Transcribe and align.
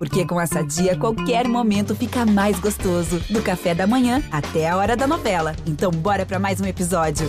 Porque 0.00 0.24
com 0.24 0.40
essa 0.40 0.64
dia, 0.64 0.96
qualquer 0.96 1.46
momento 1.46 1.94
fica 1.94 2.24
mais 2.24 2.58
gostoso. 2.58 3.20
Do 3.28 3.42
café 3.42 3.74
da 3.74 3.86
manhã 3.86 4.22
até 4.32 4.66
a 4.66 4.74
hora 4.74 4.96
da 4.96 5.06
novela. 5.06 5.54
Então, 5.66 5.90
bora 5.90 6.24
para 6.24 6.38
mais 6.38 6.58
um 6.58 6.64
episódio. 6.64 7.28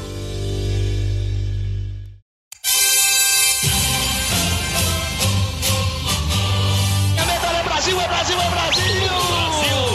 É 7.17 7.63
Brasil, 7.65 7.99
é 7.99 8.07
Brasil, 8.07 8.37
é 8.39 8.49
Brasil! 8.49 8.85
Brasil! 9.27 9.87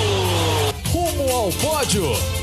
Rumo 0.93 1.33
ao 1.35 1.51
pódio! 1.53 2.36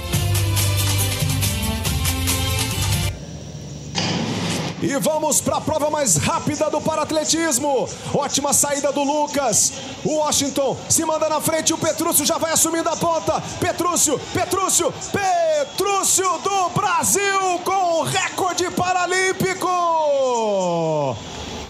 E 4.93 4.97
vamos 4.99 5.41
para 5.41 5.57
a 5.57 5.61
prova 5.61 5.89
mais 5.89 6.17
rápida 6.17 6.69
do 6.69 6.79
paratletismo. 6.79 7.89
Ótima 8.13 8.53
saída 8.53 8.91
do 8.91 9.01
Lucas. 9.01 9.73
O 10.05 10.17
Washington 10.17 10.77
se 10.87 11.03
manda 11.03 11.27
na 11.27 11.41
frente. 11.41 11.73
O 11.73 11.79
Petrúcio 11.79 12.23
já 12.23 12.37
vai 12.37 12.51
assumindo 12.51 12.87
a 12.87 12.95
ponta. 12.95 13.41
Petrúcio, 13.59 14.19
Petrúcio, 14.31 14.93
Petrúcio 15.11 16.29
do 16.43 16.69
Brasil 16.79 17.59
com 17.65 18.03
recorde 18.03 18.69
paralímpico. 18.69 19.67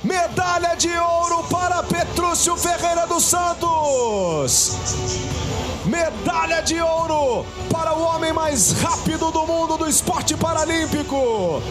Medalha 0.03 0.75
de 0.75 0.91
ouro 0.91 1.45
para 1.49 1.81
Petrúcio 1.81 2.57
Ferreira 2.57 3.07
dos 3.07 3.23
Santos. 3.23 4.75
Medalha 5.85 6.61
de 6.61 6.81
ouro 6.81 7.45
para 7.71 7.93
o 7.93 8.01
homem 8.01 8.33
mais 8.33 8.73
rápido 8.73 9.31
do 9.31 9.47
mundo 9.47 9.77
do 9.77 9.87
esporte 9.87 10.35
paralímpico. 10.35 11.63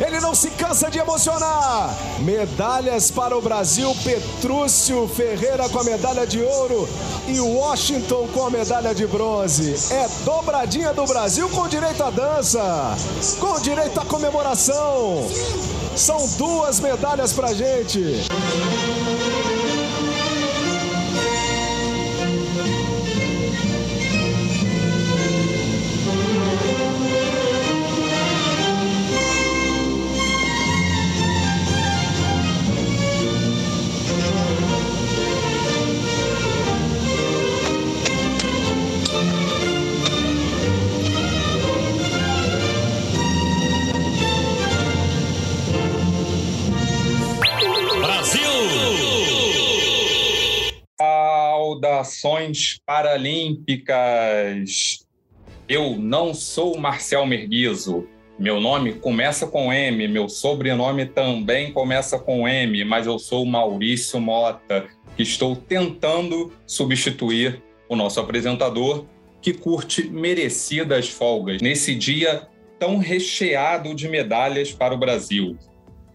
Ele 0.00 0.20
não 0.20 0.34
se 0.34 0.50
cansa 0.50 0.90
de 0.90 0.98
emocionar. 0.98 1.96
Medalhas 2.20 3.10
para 3.10 3.36
o 3.36 3.40
Brasil: 3.40 3.94
Petrúcio 4.04 5.08
Ferreira 5.08 5.68
com 5.68 5.78
a 5.78 5.84
medalha 5.84 6.26
de 6.26 6.42
ouro 6.42 6.88
e 7.26 7.40
Washington 7.40 8.28
com 8.32 8.46
a 8.46 8.50
medalha 8.50 8.94
de 8.94 9.06
bronze. 9.06 9.74
É 9.92 10.06
dobradinha 10.24 10.92
do 10.92 11.04
Brasil 11.06 11.48
com 11.48 11.66
direito 11.66 12.02
à 12.02 12.10
dança, 12.10 12.96
com 13.40 13.58
direito 13.60 13.98
à 13.98 14.04
comemoração. 14.04 15.26
São 15.96 16.26
duas 16.36 16.78
medalhas 16.78 17.32
pra 17.32 17.54
gente. 17.54 18.26
Saudações 51.76 52.80
paralímpicas. 52.86 55.04
Eu 55.68 55.96
não 55.96 56.32
sou 56.32 56.78
Marcel 56.78 57.26
Merguizo. 57.26 58.08
Meu 58.38 58.58
nome 58.60 58.94
começa 58.94 59.46
com 59.46 59.70
M, 59.70 60.08
meu 60.08 60.26
sobrenome 60.26 61.04
também 61.04 61.70
começa 61.72 62.18
com 62.18 62.48
M, 62.48 62.82
mas 62.84 63.06
eu 63.06 63.18
sou 63.18 63.44
Maurício 63.44 64.18
Mota, 64.18 64.86
que 65.16 65.22
estou 65.22 65.54
tentando 65.54 66.50
substituir 66.66 67.62
o 67.90 67.96
nosso 67.96 68.18
apresentador, 68.18 69.04
que 69.42 69.52
curte 69.52 70.08
merecidas 70.08 71.10
folgas 71.10 71.60
nesse 71.60 71.94
dia 71.94 72.48
tão 72.78 72.96
recheado 72.96 73.94
de 73.94 74.08
medalhas 74.08 74.72
para 74.72 74.94
o 74.94 74.98
Brasil. 74.98 75.58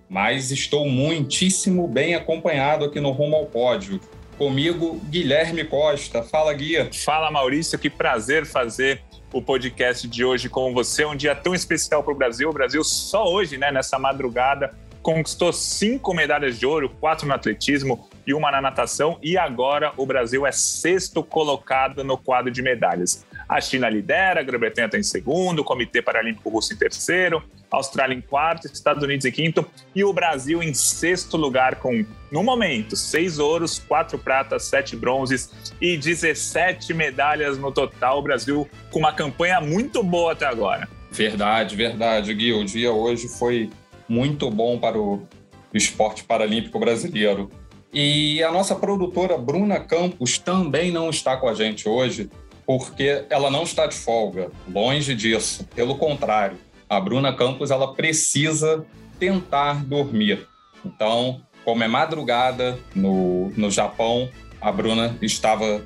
Mas 0.10 0.50
estou 0.50 0.90
muitíssimo 0.90 1.88
bem 1.88 2.16
acompanhado 2.16 2.86
aqui 2.86 3.00
no 3.00 3.12
Rumo 3.12 3.36
ao 3.36 3.46
Pódio 3.46 4.00
Comigo, 4.38 5.00
Guilherme 5.10 5.64
Costa. 5.64 6.24
Fala, 6.24 6.54
Guia. 6.54 6.90
Fala, 6.94 7.30
Maurício. 7.30 7.78
Que 7.78 7.90
prazer 7.90 8.46
fazer 8.46 9.02
o 9.34 9.42
podcast 9.42 10.08
de 10.08 10.26
hoje 10.26 10.50
com 10.50 10.74
você. 10.74 11.06
Um 11.06 11.16
dia 11.16 11.36
tão 11.36 11.54
especial 11.54 12.04
para 12.04 12.14
o 12.14 12.18
Brasil. 12.18 12.50
O 12.50 12.54
Brasil 12.54 12.84
só 12.84 13.26
hoje, 13.32 13.58
né, 13.58 13.72
nessa 13.72 13.98
madrugada, 13.98 14.76
conquistou 15.02 15.52
cinco 15.54 16.14
medalhas 16.14 16.60
de 16.60 16.66
ouro, 16.66 16.90
quatro 16.90 17.28
no 17.28 17.34
atletismo 17.34 18.08
e 18.26 18.34
uma 18.34 18.52
na 18.52 18.62
natação. 18.62 19.18
E 19.22 19.38
agora 19.38 19.94
o 19.98 20.06
Brasil 20.06 20.46
é 20.46 20.52
sexto 20.52 21.24
colocado 21.24 22.04
no 22.04 22.18
quadro 22.18 22.52
de 22.52 22.62
medalhas. 22.62 23.26
A 23.52 23.60
China 23.60 23.90
lidera, 23.90 24.40
a 24.40 24.44
Grã-Bretanha 24.44 24.86
está 24.86 24.98
em 24.98 25.04
segundo, 25.04 25.60
o 25.60 25.64
Comitê 25.66 26.02
Paralímpico 26.02 26.50
Russo 26.50 26.74
em 26.74 26.78
terceiro, 26.78 27.44
a 27.70 27.76
Austrália 27.76 28.16
em 28.16 28.22
quarto, 28.22 28.66
Estados 28.66 29.04
Unidos 29.04 29.26
em 29.26 29.32
quinto 29.32 29.66
e 29.94 30.06
o 30.06 30.14
Brasil 30.14 30.64
em 30.64 30.74
sexto 30.74 31.36
lugar 31.36 31.76
com, 31.76 32.06
no 32.32 32.44
momento, 32.44 32.96
seis 32.96 33.40
ouros, 33.40 33.78
quatro 33.78 34.18
pratas, 34.18 34.64
sete 34.64 34.96
bronzes 34.96 35.52
e 35.82 35.98
17 35.98 36.94
medalhas 36.94 37.58
no 37.58 37.74
total. 37.74 38.20
O 38.20 38.22
Brasil 38.22 38.70
com 38.90 39.00
uma 39.00 39.12
campanha 39.12 39.60
muito 39.60 40.02
boa 40.02 40.32
até 40.32 40.46
agora. 40.46 40.88
Verdade, 41.12 41.76
verdade, 41.76 42.34
Gui. 42.34 42.54
O 42.54 42.64
dia 42.64 42.94
hoje 42.94 43.28
foi 43.28 43.70
muito 44.08 44.50
bom 44.50 44.80
para 44.80 44.98
o 44.98 45.28
esporte 45.74 46.24
paralímpico 46.24 46.80
brasileiro. 46.80 47.52
E 47.94 48.42
a 48.42 48.50
nossa 48.50 48.74
produtora 48.76 49.38
Bruna 49.38 49.78
Campos 49.78 50.38
também 50.38 50.90
não 50.90 51.10
está 51.10 51.36
com 51.36 51.50
a 51.50 51.54
gente 51.54 51.90
hoje, 51.90 52.30
porque 52.78 53.26
ela 53.30 53.50
não 53.50 53.64
está 53.64 53.86
de 53.86 53.96
folga, 53.96 54.50
longe 54.72 55.14
disso. 55.14 55.68
Pelo 55.76 55.98
contrário, 55.98 56.58
a 56.90 57.02
Bruna 57.02 57.36
Campos 57.36 57.70
ela 57.70 57.94
precisa 57.94 58.86
tentar 59.20 59.84
dormir. 59.84 60.48
Então, 60.86 61.42
como 61.66 61.84
é 61.84 61.88
madrugada 61.88 62.80
no, 62.96 63.50
no 63.58 63.70
Japão, 63.70 64.30
a 64.62 64.72
Bruna 64.72 65.18
estava 65.22 65.86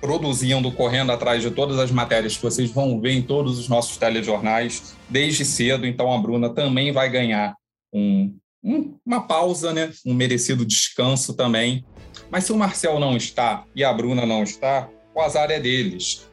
produzindo, 0.00 0.70
correndo 0.70 1.10
atrás 1.10 1.42
de 1.42 1.50
todas 1.50 1.76
as 1.80 1.90
matérias 1.90 2.36
que 2.36 2.42
vocês 2.42 2.70
vão 2.70 3.00
ver 3.00 3.12
em 3.12 3.22
todos 3.22 3.58
os 3.58 3.68
nossos 3.68 3.96
telejornais 3.96 4.94
desde 5.08 5.44
cedo. 5.44 5.86
Então, 5.86 6.12
a 6.12 6.18
Bruna 6.18 6.50
também 6.50 6.92
vai 6.92 7.10
ganhar 7.10 7.56
um, 7.92 8.32
um, 8.62 8.96
uma 9.04 9.26
pausa, 9.26 9.72
né? 9.72 9.90
um 10.06 10.14
merecido 10.14 10.64
descanso 10.64 11.34
também. 11.34 11.84
Mas 12.30 12.44
se 12.44 12.52
o 12.52 12.56
Marcel 12.56 13.00
não 13.00 13.16
está 13.16 13.64
e 13.74 13.82
a 13.82 13.92
Bruna 13.92 14.24
não 14.24 14.44
está, 14.44 14.88
o 15.16 15.20
azar 15.22 15.50
é 15.50 15.58
deles, 15.58 16.28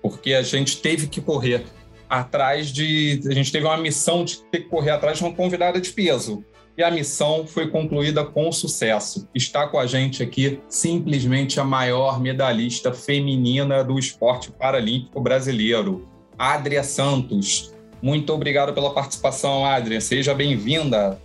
porque 0.00 0.32
a 0.32 0.42
gente 0.42 0.78
teve 0.78 1.06
que 1.06 1.20
correr 1.20 1.64
atrás 2.08 2.72
de. 2.72 3.20
A 3.26 3.34
gente 3.34 3.52
teve 3.52 3.66
uma 3.66 3.76
missão 3.76 4.24
de 4.24 4.38
ter 4.44 4.60
que 4.60 4.68
correr 4.70 4.90
atrás 4.90 5.18
de 5.18 5.24
uma 5.24 5.34
convidada 5.34 5.78
de 5.78 5.90
peso. 5.90 6.42
E 6.76 6.82
a 6.82 6.90
missão 6.90 7.46
foi 7.46 7.68
concluída 7.68 8.24
com 8.24 8.50
sucesso. 8.50 9.28
Está 9.34 9.68
com 9.68 9.78
a 9.78 9.86
gente 9.86 10.22
aqui 10.22 10.58
simplesmente 10.66 11.60
a 11.60 11.64
maior 11.64 12.18
medalhista 12.18 12.90
feminina 12.94 13.84
do 13.84 13.98
esporte 13.98 14.50
paralímpico 14.50 15.20
brasileiro, 15.20 16.08
Adria 16.38 16.82
Santos. 16.82 17.74
Muito 18.00 18.32
obrigado 18.32 18.72
pela 18.72 18.94
participação, 18.94 19.66
Adria. 19.66 20.00
Seja 20.00 20.32
bem-vinda. 20.32 21.20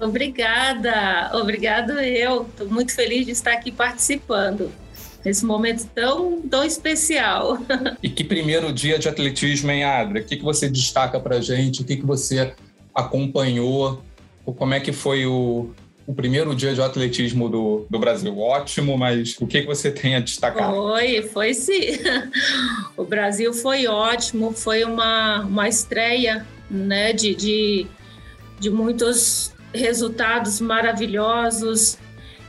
Obrigada, 0.00 1.30
obrigado 1.34 1.92
eu. 2.00 2.42
Estou 2.42 2.68
muito 2.68 2.92
feliz 2.92 3.24
de 3.24 3.32
estar 3.32 3.52
aqui 3.52 3.70
participando 3.70 4.72
nesse 5.24 5.44
momento 5.44 5.86
tão, 5.94 6.42
tão 6.42 6.64
especial. 6.64 7.58
E 8.02 8.08
que 8.08 8.22
primeiro 8.22 8.72
dia 8.72 8.98
de 8.98 9.08
atletismo 9.08 9.70
em 9.70 9.84
Adria? 9.84 10.22
O 10.22 10.24
que, 10.24 10.36
que 10.36 10.44
você 10.44 10.68
destaca 10.68 11.18
para 11.18 11.40
gente? 11.40 11.82
O 11.82 11.84
que, 11.84 11.96
que 11.96 12.06
você 12.06 12.52
acompanhou? 12.94 14.02
Como 14.44 14.72
é 14.72 14.80
que 14.80 14.92
foi 14.92 15.26
o, 15.26 15.70
o 16.06 16.14
primeiro 16.14 16.54
dia 16.54 16.74
de 16.74 16.80
atletismo 16.80 17.48
do, 17.48 17.86
do 17.90 17.98
Brasil? 17.98 18.38
Ótimo, 18.38 18.96
mas 18.96 19.36
o 19.40 19.46
que, 19.46 19.62
que 19.62 19.66
você 19.66 19.90
tem 19.90 20.14
a 20.14 20.20
destacar? 20.20 20.70
Foi, 20.70 21.22
foi 21.22 21.54
sim. 21.54 21.98
O 22.96 23.04
Brasil 23.04 23.52
foi 23.52 23.86
ótimo, 23.86 24.52
foi 24.52 24.84
uma, 24.84 25.42
uma 25.42 25.68
estreia 25.68 26.46
né, 26.70 27.12
de, 27.12 27.34
de, 27.34 27.86
de 28.58 28.70
muitos 28.70 29.52
resultados 29.72 30.60
maravilhosos 30.60 31.98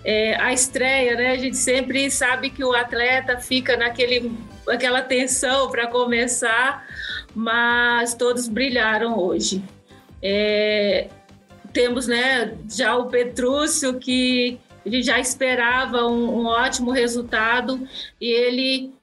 é, 0.03 0.35
a 0.35 0.53
estreia, 0.53 1.15
né? 1.15 1.31
A 1.31 1.37
gente 1.37 1.57
sempre 1.57 2.09
sabe 2.09 2.49
que 2.49 2.63
o 2.63 2.73
atleta 2.73 3.37
fica 3.37 3.75
naquele, 3.75 4.31
aquela 4.67 5.01
tensão 5.01 5.69
para 5.69 5.87
começar, 5.87 6.85
mas 7.35 8.13
todos 8.13 8.47
brilharam 8.47 9.17
hoje. 9.17 9.63
É, 10.21 11.07
temos, 11.73 12.07
né, 12.07 12.57
já 12.69 12.95
o 12.95 13.05
Petrúcio 13.05 13.99
que 13.99 14.59
a 14.85 14.89
gente 14.89 15.05
já 15.05 15.19
esperava 15.19 16.05
um, 16.07 16.41
um 16.41 16.45
ótimo 16.45 16.91
resultado 16.91 17.87
e 18.19 18.27
ele 18.27 18.93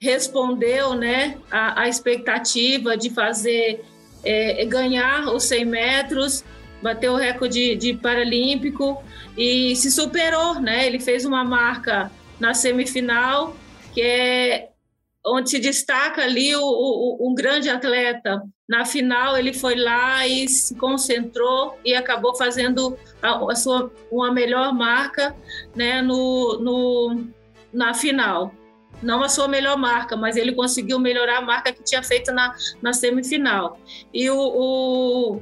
respondeu, 0.00 0.94
né, 0.94 1.38
a, 1.50 1.82
a 1.82 1.88
expectativa 1.88 2.96
de 2.96 3.10
fazer 3.10 3.84
é, 4.24 4.64
ganhar 4.64 5.28
os 5.28 5.44
100 5.44 5.64
metros, 5.64 6.44
bater 6.84 7.08
o 7.08 7.16
recorde 7.16 7.74
de 7.76 7.94
paralímpico 7.94 9.02
e 9.38 9.74
se 9.74 9.90
superou, 9.90 10.60
né? 10.60 10.86
Ele 10.86 11.00
fez 11.00 11.24
uma 11.24 11.42
marca 11.42 12.12
na 12.38 12.52
semifinal, 12.52 13.56
que 13.94 14.02
é 14.02 14.68
onde 15.26 15.48
se 15.48 15.58
destaca 15.58 16.22
ali 16.22 16.54
o, 16.54 16.60
o, 16.62 17.30
um 17.30 17.34
grande 17.34 17.70
atleta. 17.70 18.42
Na 18.68 18.84
final, 18.84 19.34
ele 19.34 19.54
foi 19.54 19.76
lá 19.76 20.26
e 20.26 20.46
se 20.46 20.74
concentrou 20.74 21.78
e 21.82 21.94
acabou 21.94 22.36
fazendo 22.36 22.98
a, 23.22 23.50
a 23.50 23.56
sua, 23.56 23.90
uma 24.12 24.30
melhor 24.30 24.74
marca 24.74 25.34
né, 25.74 26.02
no, 26.02 26.58
no, 26.60 27.26
na 27.72 27.94
final. 27.94 28.52
Não 29.02 29.22
a 29.22 29.28
sua 29.30 29.48
melhor 29.48 29.78
marca, 29.78 30.16
mas 30.16 30.36
ele 30.36 30.52
conseguiu 30.52 30.98
melhorar 30.98 31.38
a 31.38 31.42
marca 31.42 31.72
que 31.72 31.82
tinha 31.82 32.02
feito 32.02 32.30
na, 32.30 32.54
na 32.82 32.92
semifinal. 32.92 33.78
E 34.12 34.28
o, 34.28 34.38
o, 34.38 35.40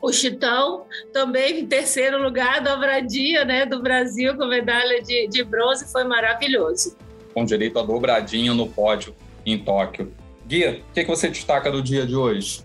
o 0.00 0.12
Chitão, 0.12 0.86
também 1.12 1.60
em 1.60 1.66
terceiro 1.66 2.22
lugar, 2.22 2.62
dobradinha 2.62 3.44
né, 3.44 3.66
do 3.66 3.82
Brasil 3.82 4.36
com 4.36 4.46
medalha 4.46 5.02
de, 5.02 5.28
de 5.28 5.44
bronze, 5.44 5.90
foi 5.90 6.04
maravilhoso 6.04 6.96
com 7.32 7.44
direito 7.44 7.78
a 7.78 7.82
dobradinha 7.82 8.52
no 8.54 8.68
pódio 8.68 9.14
em 9.44 9.58
Tóquio. 9.58 10.12
Gui, 10.46 10.66
o 10.66 10.82
que, 10.92 11.04
que 11.04 11.10
você 11.10 11.28
destaca 11.28 11.70
do 11.70 11.82
dia 11.82 12.06
de 12.06 12.14
hoje? 12.14 12.64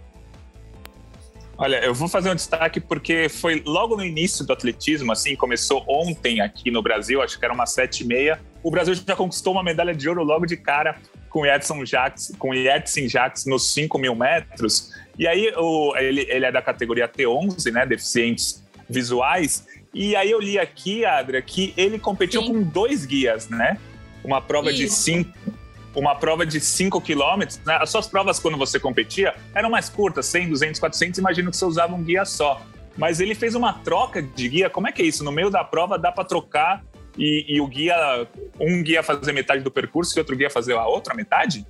Olha, 1.58 1.78
eu 1.78 1.94
vou 1.94 2.10
fazer 2.10 2.30
um 2.30 2.36
destaque 2.36 2.82
porque 2.82 3.30
foi 3.30 3.64
logo 3.66 3.96
no 3.96 4.04
início 4.04 4.46
do 4.46 4.52
atletismo, 4.52 5.12
assim, 5.14 5.36
começou 5.36 5.86
ontem 5.88 6.42
aqui 6.42 6.70
no 6.70 6.82
Brasil, 6.82 7.22
acho 7.22 7.40
que 7.40 7.46
era 7.46 7.54
uma 7.54 7.66
sete 7.66 8.04
e 8.04 8.08
meia. 8.08 8.42
O 8.62 8.70
Brasil 8.70 8.94
já 8.94 9.16
conquistou 9.16 9.54
uma 9.54 9.64
medalha 9.64 9.96
de 9.96 10.10
ouro 10.10 10.24
logo 10.24 10.46
de 10.46 10.58
cara 10.58 11.00
com 11.30 11.42
o 11.42 11.46
Edson 11.46 11.86
Jacques, 11.86 12.34
com 12.38 12.54
Edson 12.54 13.08
Jacques 13.08 13.46
nos 13.46 13.74
5 13.74 13.98
mil 13.98 14.16
metros. 14.16 14.92
E 15.18 15.28
aí 15.28 15.54
o, 15.56 15.96
ele, 15.98 16.26
ele 16.30 16.46
é 16.46 16.52
da 16.52 16.62
categoria 16.62 17.08
T11, 17.08 17.72
né, 17.72 17.86
deficientes 17.86 18.64
visuais. 18.90 19.68
E 19.94 20.16
aí 20.16 20.30
eu 20.30 20.40
li 20.40 20.60
aqui, 20.60 21.06
Adria, 21.06 21.42
que 21.42 21.74
ele 21.78 21.98
competiu 21.98 22.42
Sim. 22.42 22.48
com 22.48 22.64
dois 22.64 23.06
guias, 23.06 23.50
né? 23.50 23.78
uma 24.26 24.42
prova 24.42 24.72
Isso. 24.72 24.80
de 24.80 24.90
cinco 24.90 25.32
uma 25.96 26.14
prova 26.14 26.46
de 26.46 26.60
5 26.60 27.00
quilômetros, 27.00 27.62
né? 27.66 27.78
as 27.80 27.90
suas 27.90 28.06
provas 28.06 28.38
quando 28.38 28.58
você 28.58 28.78
competia 28.78 29.34
eram 29.54 29.70
mais 29.70 29.88
curtas, 29.88 30.26
100, 30.26 30.50
200, 30.50 30.80
400, 30.82 31.20
imagino 31.20 31.50
que 31.50 31.56
você 31.56 31.64
usava 31.64 31.96
um 31.96 32.04
guia 32.04 32.26
só. 32.26 32.62
Mas 32.98 33.22
ele 33.22 33.34
fez 33.34 33.56
uma 33.56 33.72
troca 33.72 34.22
de 34.22 34.50
guia, 34.50 34.70
como 34.70 34.90
é 34.90 34.92
que 34.92 35.02
é 35.02 35.06
isso? 35.06 35.24
No 35.24 35.32
meio 35.32 35.50
da 35.50 35.64
prova 35.64 35.98
dá 35.98 36.12
para 36.12 36.26
trocar 36.26 36.84
e, 37.18 37.46
e, 37.48 37.62
o 37.62 37.68
guia, 37.68 38.28
um 38.60 38.84
guia 38.84 39.02
fazer 39.02 39.32
metade 39.32 39.64
do 39.64 39.72
percurso 39.72 40.18
e 40.18 40.20
outro 40.20 40.36
guia 40.36 40.50
fazer 40.50 40.74
a 40.74 40.86
outra 40.86 41.16
metade? 41.16 41.66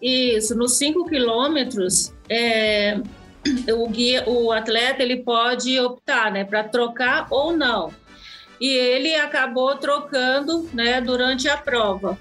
Isso, 0.00 0.56
nos 0.56 0.76
5 0.78 1.06
quilômetros, 1.06 2.14
é, 2.28 3.00
o, 3.72 3.88
guia, 3.88 4.28
o 4.28 4.52
atleta 4.52 5.02
ele 5.02 5.22
pode 5.22 5.78
optar 5.80 6.30
né, 6.32 6.44
para 6.44 6.64
trocar 6.64 7.26
ou 7.30 7.56
não 7.56 7.92
e 8.60 8.68
ele 8.68 9.14
acabou 9.14 9.76
trocando 9.76 10.68
né, 10.72 11.00
durante 11.00 11.48
a 11.48 11.56
prova. 11.56 12.18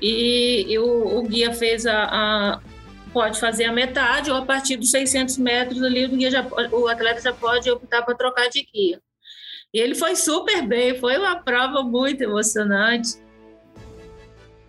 E, 0.00 0.66
e 0.68 0.78
o, 0.78 1.18
o, 1.18 1.22
guia 1.22 1.52
fez 1.54 1.86
a, 1.86 2.04
a, 2.04 2.60
pode 3.12 3.40
fazer 3.40 3.64
a 3.64 3.72
metade 3.72 4.30
ou 4.30 4.36
a 4.36 4.44
partir 4.44 4.76
dos 4.76 4.90
600 4.90 5.38
metros 5.38 5.82
ali 5.82 6.04
o, 6.06 6.30
já, 6.30 6.46
o 6.72 6.86
atleta 6.88 7.20
já 7.20 7.32
pode 7.32 7.70
optar 7.70 8.02
para 8.02 8.14
trocar 8.14 8.48
de 8.48 8.62
guia. 8.62 9.00
E 9.72 9.80
ele 9.80 9.94
foi 9.94 10.16
super 10.16 10.62
bem, 10.62 10.98
foi 10.98 11.18
uma 11.18 11.36
prova 11.36 11.82
muito 11.82 12.22
emocionante. 12.22 13.16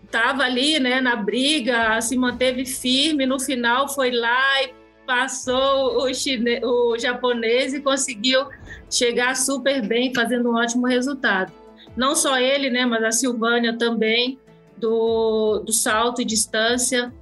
Estava 0.07 0.43
ali 0.43 0.79
né, 0.79 1.01
na 1.01 1.17
briga, 1.17 1.99
se 1.99 2.17
manteve 2.17 2.65
firme, 2.65 3.25
no 3.25 3.37
final 3.37 3.89
foi 3.89 4.09
lá 4.09 4.63
e 4.63 4.73
passou 5.05 5.97
o, 6.01 6.13
chine... 6.13 6.61
o 6.63 6.97
japonês 6.97 7.73
e 7.73 7.81
conseguiu 7.81 8.47
chegar 8.89 9.35
super 9.35 9.85
bem, 9.85 10.13
fazendo 10.13 10.49
um 10.49 10.55
ótimo 10.55 10.87
resultado. 10.87 11.51
Não 11.95 12.15
só 12.15 12.39
ele, 12.39 12.69
né, 12.69 12.85
mas 12.85 13.03
a 13.03 13.11
Silvânia 13.11 13.77
também, 13.77 14.39
do, 14.77 15.59
do 15.65 15.73
salto 15.73 16.21
e 16.21 16.25
distância, 16.25 17.13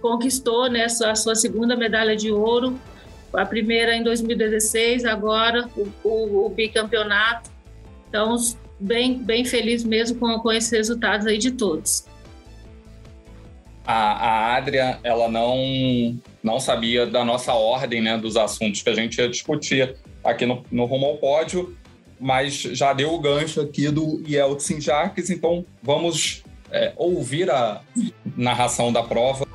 conquistou 0.00 0.70
né, 0.70 0.84
a 0.84 1.14
sua 1.16 1.34
segunda 1.34 1.74
medalha 1.74 2.14
de 2.14 2.30
ouro, 2.30 2.78
a 3.32 3.44
primeira 3.44 3.96
em 3.96 4.04
2016, 4.04 5.04
agora 5.04 5.68
o, 5.76 5.88
o, 6.04 6.46
o 6.46 6.48
bicampeonato. 6.48 7.50
Então, 8.08 8.36
bem, 8.78 9.18
bem 9.18 9.44
feliz 9.44 9.84
mesmo 9.84 10.18
com, 10.18 10.38
com 10.38 10.52
esses 10.52 10.70
resultados 10.70 11.26
aí 11.26 11.38
de 11.38 11.52
todos. 11.52 12.04
A, 13.86 13.94
a 13.94 14.56
Adria, 14.56 14.98
ela 15.04 15.28
não 15.28 16.18
não 16.42 16.60
sabia 16.60 17.06
da 17.06 17.24
nossa 17.24 17.52
ordem, 17.54 18.00
né, 18.00 18.16
dos 18.16 18.36
assuntos 18.36 18.80
que 18.80 18.88
a 18.88 18.94
gente 18.94 19.18
ia 19.18 19.28
discutir 19.28 19.96
aqui 20.22 20.46
no, 20.46 20.64
no 20.70 20.84
Rumo 20.84 21.06
ao 21.06 21.16
Pódio, 21.16 21.76
mas 22.20 22.54
já 22.54 22.92
deu 22.92 23.12
o 23.12 23.18
gancho 23.18 23.60
aqui 23.60 23.90
do 23.90 24.22
Yeltsin 24.26 24.80
Jacques, 24.80 25.28
então 25.28 25.64
vamos 25.82 26.44
é, 26.70 26.92
ouvir 26.96 27.50
a 27.50 27.80
narração 28.36 28.92
da 28.92 29.02
prova. 29.02 29.46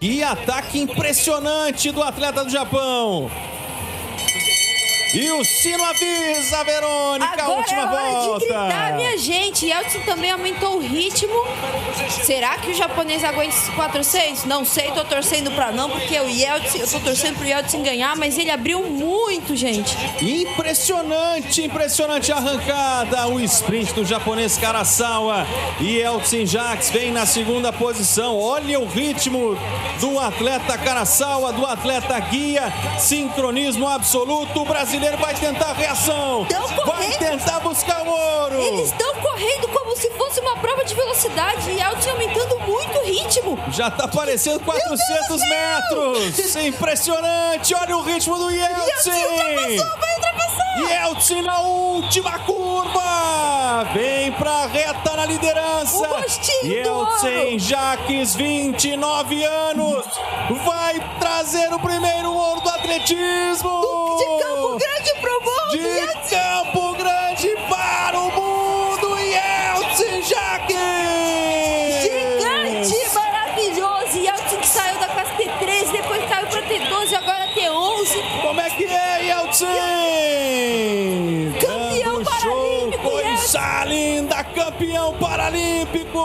E 0.00 0.22
ataque 0.22 0.78
impressionante 0.78 1.90
do 1.90 2.02
atleta 2.02 2.44
do 2.44 2.50
Japão. 2.50 3.30
E 5.14 5.30
o 5.30 5.44
sino 5.44 5.84
avisa, 5.84 6.64
Verônica, 6.64 7.32
Agora 7.42 7.58
última 7.58 7.82
é 7.82 7.86
hora 7.86 8.10
volta. 8.10 8.40
de 8.40 8.46
gritar, 8.46 8.94
minha 8.94 9.16
gente. 9.16 9.66
Yeltsin 9.66 10.00
também 10.00 10.32
aumentou 10.32 10.76
o 10.76 10.80
ritmo. 10.80 11.32
Será 12.24 12.58
que 12.58 12.72
o 12.72 12.74
japonês 12.74 13.22
aguenta 13.22 13.54
4-6? 13.76 14.44
Não 14.44 14.64
sei, 14.64 14.90
tô 14.90 15.04
torcendo 15.04 15.52
pra 15.52 15.70
não, 15.70 15.88
porque 15.88 16.18
o 16.18 16.28
Yeltsin, 16.28 16.78
eu 16.78 16.88
tô 16.90 16.98
torcendo 16.98 17.36
pro 17.36 17.46
Yeltsin 17.46 17.84
ganhar, 17.84 18.16
mas 18.16 18.36
ele 18.36 18.50
abriu 18.50 18.82
muito, 18.82 19.54
gente. 19.54 19.96
Impressionante, 20.20 21.62
impressionante 21.62 22.32
arrancada. 22.32 23.28
O 23.28 23.38
sprint 23.38 23.92
do 23.92 24.04
japonês 24.04 24.58
Karasawa. 24.58 25.46
E 25.80 25.98
Yeltsin 25.98 26.44
Jacques 26.44 26.90
vem 26.90 27.12
na 27.12 27.24
segunda 27.24 27.72
posição. 27.72 28.36
Olha 28.36 28.80
o 28.80 28.86
ritmo 28.86 29.56
do 30.00 30.18
atleta 30.18 30.76
Karasawa, 30.76 31.52
do 31.52 31.64
atleta 31.64 32.18
guia. 32.18 32.64
Sincronismo 32.98 33.86
absoluto. 33.88 34.60
O 34.60 34.64
brasileiro 34.64 35.03
brasileiro 35.04 35.18
vai 35.18 35.34
tentar 35.34 35.70
a 35.70 35.72
reação. 35.72 36.46
Vai 36.86 37.10
tentar 37.18 37.60
buscar 37.60 38.02
o 38.02 38.08
ouro. 38.08 38.60
Eles 38.60 38.90
estão 38.90 39.14
correndo 39.16 39.68
como 39.68 39.96
se 39.96 40.10
fosse 40.10 40.40
uma 40.40 40.56
prova 40.56 40.84
de 40.84 40.94
velocidade 40.94 41.70
e 41.70 41.80
Elton 41.80 42.10
aumentando 42.10 42.58
muito 42.60 42.98
o 42.98 43.04
ritmo. 43.04 43.58
Já 43.70 43.90
tá 43.90 44.08
parecendo 44.08 44.60
400 44.60 45.40
metros. 45.48 46.56
Impressionante. 46.56 47.74
Olha 47.74 47.96
o 47.96 48.02
ritmo 48.02 48.38
do 48.38 48.50
Yeltsin. 48.50 49.10
Yeltsin 49.10 49.76
vai 49.76 50.14
ultrapassar. 50.14 50.78
Yeltsin 50.78 51.42
na 51.42 51.60
última 51.60 52.38
curva. 52.40 53.84
Vem 53.92 54.32
pra 54.32 54.66
reta 54.66 55.16
na 55.16 55.26
liderança. 55.26 56.08
O 56.62 56.66
Yeltsin 56.66 57.58
Jaques, 57.58 58.34
29 58.34 59.44
anos. 59.44 60.04
Vai 60.64 61.00
trazer 61.18 61.72
o 61.72 61.78
primeiro 61.78 62.32
ouro 62.32 62.60
do 62.60 62.73
atletismo. 62.84 63.80
De 64.18 64.24
Campo 64.44 64.78
Grande 64.78 65.12
pro 65.20 65.40
mundo. 65.40 65.70
De 65.72 65.80
Campo 66.30 66.92
Grande 66.94 67.48
para 67.68 68.20
o 68.20 68.30
mundo, 68.30 69.18
Yeltsin 69.18 70.22
Jaques! 70.22 70.76
Gigante, 72.02 72.96
maravilhoso. 73.14 74.18
Yeltsin 74.18 74.58
que 74.58 74.66
saiu 74.66 74.98
da 74.98 75.08
classe 75.08 75.32
T13, 75.32 75.92
depois 75.92 76.22
caiu 76.28 76.46
para 76.46 76.62
T12, 76.62 77.14
agora 77.16 77.48
T11. 77.54 78.42
Como 78.42 78.60
é 78.60 78.70
que 78.70 78.84
é, 78.84 79.24
Yeltsin? 79.24 79.66
Campeão 81.60 82.22
Dando 82.22 82.30
show, 82.40 82.52
paralímpico, 82.52 83.10
coisa 83.10 83.84
linda, 83.86 84.44
campeão 84.44 85.14
paralímpico! 85.18 86.20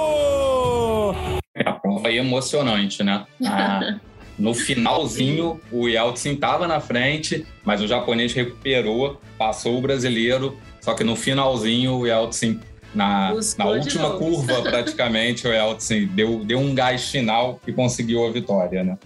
A 1.65 1.73
prova 1.73 2.07
aí 2.07 2.17
emocionante, 2.17 3.03
né? 3.03 3.25
Ah, 3.45 3.99
no 4.39 4.53
finalzinho, 4.53 5.59
o 5.69 5.89
Yeltsin 5.89 6.31
estava 6.31 6.65
na 6.65 6.79
frente, 6.79 7.45
mas 7.65 7.81
o 7.81 7.87
japonês 7.87 8.33
recuperou, 8.33 9.19
passou 9.37 9.77
o 9.77 9.81
brasileiro, 9.81 10.57
só 10.79 10.93
que 10.93 11.03
no 11.03 11.15
finalzinho 11.15 11.95
o 11.97 12.07
Yeltsin, 12.07 12.59
na, 12.95 13.33
na 13.57 13.65
última 13.65 14.17
curva 14.17 14.61
praticamente, 14.63 15.45
o 15.45 15.51
Yeltsin 15.51 16.07
deu, 16.07 16.43
deu 16.45 16.57
um 16.57 16.73
gás 16.73 17.09
final 17.09 17.59
e 17.67 17.73
conseguiu 17.73 18.25
a 18.25 18.31
vitória, 18.31 18.81
né? 18.81 18.97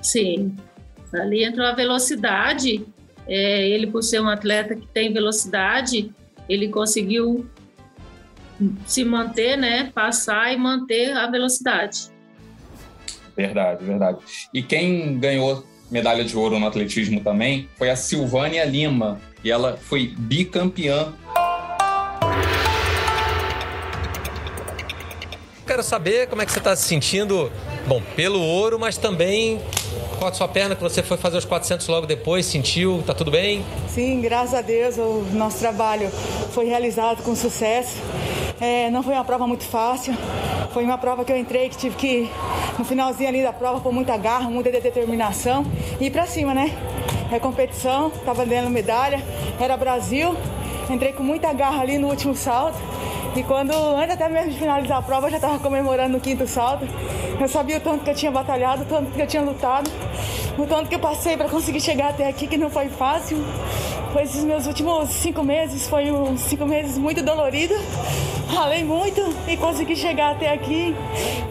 Sim, 0.00 0.54
ali 1.12 1.42
entrou 1.42 1.66
a 1.66 1.72
velocidade, 1.72 2.86
é, 3.26 3.68
ele 3.68 3.88
por 3.88 4.02
ser 4.02 4.20
um 4.20 4.28
atleta 4.28 4.76
que 4.76 4.86
tem 4.86 5.12
velocidade, 5.12 6.12
ele 6.48 6.68
conseguiu 6.68 7.44
se 8.86 9.04
manter, 9.04 9.56
né, 9.56 9.90
passar 9.92 10.52
e 10.52 10.56
manter 10.56 11.12
a 11.12 11.28
velocidade. 11.28 12.13
Verdade, 13.36 13.84
verdade. 13.84 14.18
E 14.52 14.62
quem 14.62 15.18
ganhou 15.18 15.64
medalha 15.90 16.24
de 16.24 16.36
ouro 16.36 16.58
no 16.58 16.66
atletismo 16.66 17.20
também 17.20 17.68
foi 17.76 17.90
a 17.90 17.96
Silvânia 17.96 18.64
Lima. 18.64 19.20
E 19.42 19.50
ela 19.50 19.76
foi 19.76 20.14
bicampeã. 20.16 21.12
Quero 25.66 25.82
saber 25.82 26.28
como 26.28 26.42
é 26.42 26.46
que 26.46 26.52
você 26.52 26.58
está 26.58 26.76
se 26.76 26.84
sentindo, 26.84 27.50
bom, 27.86 28.00
pelo 28.14 28.40
ouro, 28.40 28.78
mas 28.78 28.96
também 28.98 29.60
com 30.18 30.26
a 30.26 30.32
sua 30.32 30.46
perna 30.46 30.76
que 30.76 30.82
você 30.82 31.02
foi 31.02 31.16
fazer 31.16 31.38
os 31.38 31.44
400 31.44 31.86
logo 31.88 32.06
depois, 32.06 32.46
sentiu? 32.46 33.02
Tá 33.06 33.14
tudo 33.14 33.30
bem? 33.30 33.64
Sim, 33.88 34.20
graças 34.20 34.54
a 34.54 34.60
Deus 34.60 34.96
o 34.98 35.24
nosso 35.32 35.58
trabalho 35.58 36.10
foi 36.52 36.66
realizado 36.66 37.22
com 37.22 37.34
sucesso. 37.34 37.96
É, 38.60 38.88
não 38.90 39.02
foi 39.02 39.14
uma 39.14 39.24
prova 39.24 39.46
muito 39.46 39.64
fácil, 39.64 40.14
foi 40.72 40.84
uma 40.84 40.96
prova 40.96 41.24
que 41.24 41.32
eu 41.32 41.36
entrei 41.36 41.68
que 41.68 41.76
tive 41.76 41.96
que, 41.96 42.30
no 42.78 42.84
finalzinho 42.84 43.28
ali 43.28 43.42
da 43.42 43.52
prova, 43.52 43.80
com 43.80 43.90
muita 43.90 44.16
garra, 44.16 44.48
muita 44.48 44.70
determinação 44.70 45.66
e 46.00 46.06
ir 46.06 46.10
pra 46.10 46.26
cima, 46.26 46.54
né? 46.54 46.72
É 47.32 47.38
competição, 47.38 48.10
tava 48.24 48.46
dando 48.46 48.70
medalha, 48.70 49.20
era 49.60 49.76
Brasil, 49.76 50.36
entrei 50.88 51.12
com 51.12 51.22
muita 51.22 51.52
garra 51.52 51.82
ali 51.82 51.98
no 51.98 52.08
último 52.08 52.34
salto. 52.34 52.78
E 53.36 53.42
quando, 53.42 53.72
antes 53.72 54.14
até 54.14 54.28
mesmo 54.28 54.52
de 54.52 54.58
finalizar 54.58 54.98
a 54.98 55.02
prova, 55.02 55.26
eu 55.26 55.32
já 55.32 55.36
estava 55.38 55.58
comemorando 55.58 56.10
no 56.10 56.20
quinto 56.20 56.46
salto. 56.46 56.86
Eu 57.40 57.48
sabia 57.48 57.78
o 57.78 57.80
tanto 57.80 58.04
que 58.04 58.10
eu 58.10 58.14
tinha 58.14 58.30
batalhado, 58.30 58.82
o 58.82 58.86
tanto 58.86 59.10
que 59.10 59.20
eu 59.20 59.26
tinha 59.26 59.42
lutado, 59.42 59.90
o 60.56 60.64
tanto 60.64 60.88
que 60.88 60.94
eu 60.94 61.00
passei 61.00 61.36
para 61.36 61.48
conseguir 61.48 61.80
chegar 61.80 62.10
até 62.10 62.28
aqui, 62.28 62.46
que 62.46 62.56
não 62.56 62.70
foi 62.70 62.88
fácil. 62.88 63.44
Esses 64.22 64.44
meus 64.44 64.66
últimos 64.66 65.10
cinco 65.10 65.42
meses, 65.42 65.86
foi 65.86 66.10
uns 66.10 66.40
cinco 66.40 66.64
meses 66.64 66.96
muito 66.96 67.22
doloridos. 67.22 67.78
Ralei 68.48 68.84
muito 68.84 69.20
e 69.48 69.56
consegui 69.56 69.96
chegar 69.96 70.32
até 70.32 70.52
aqui. 70.52 70.94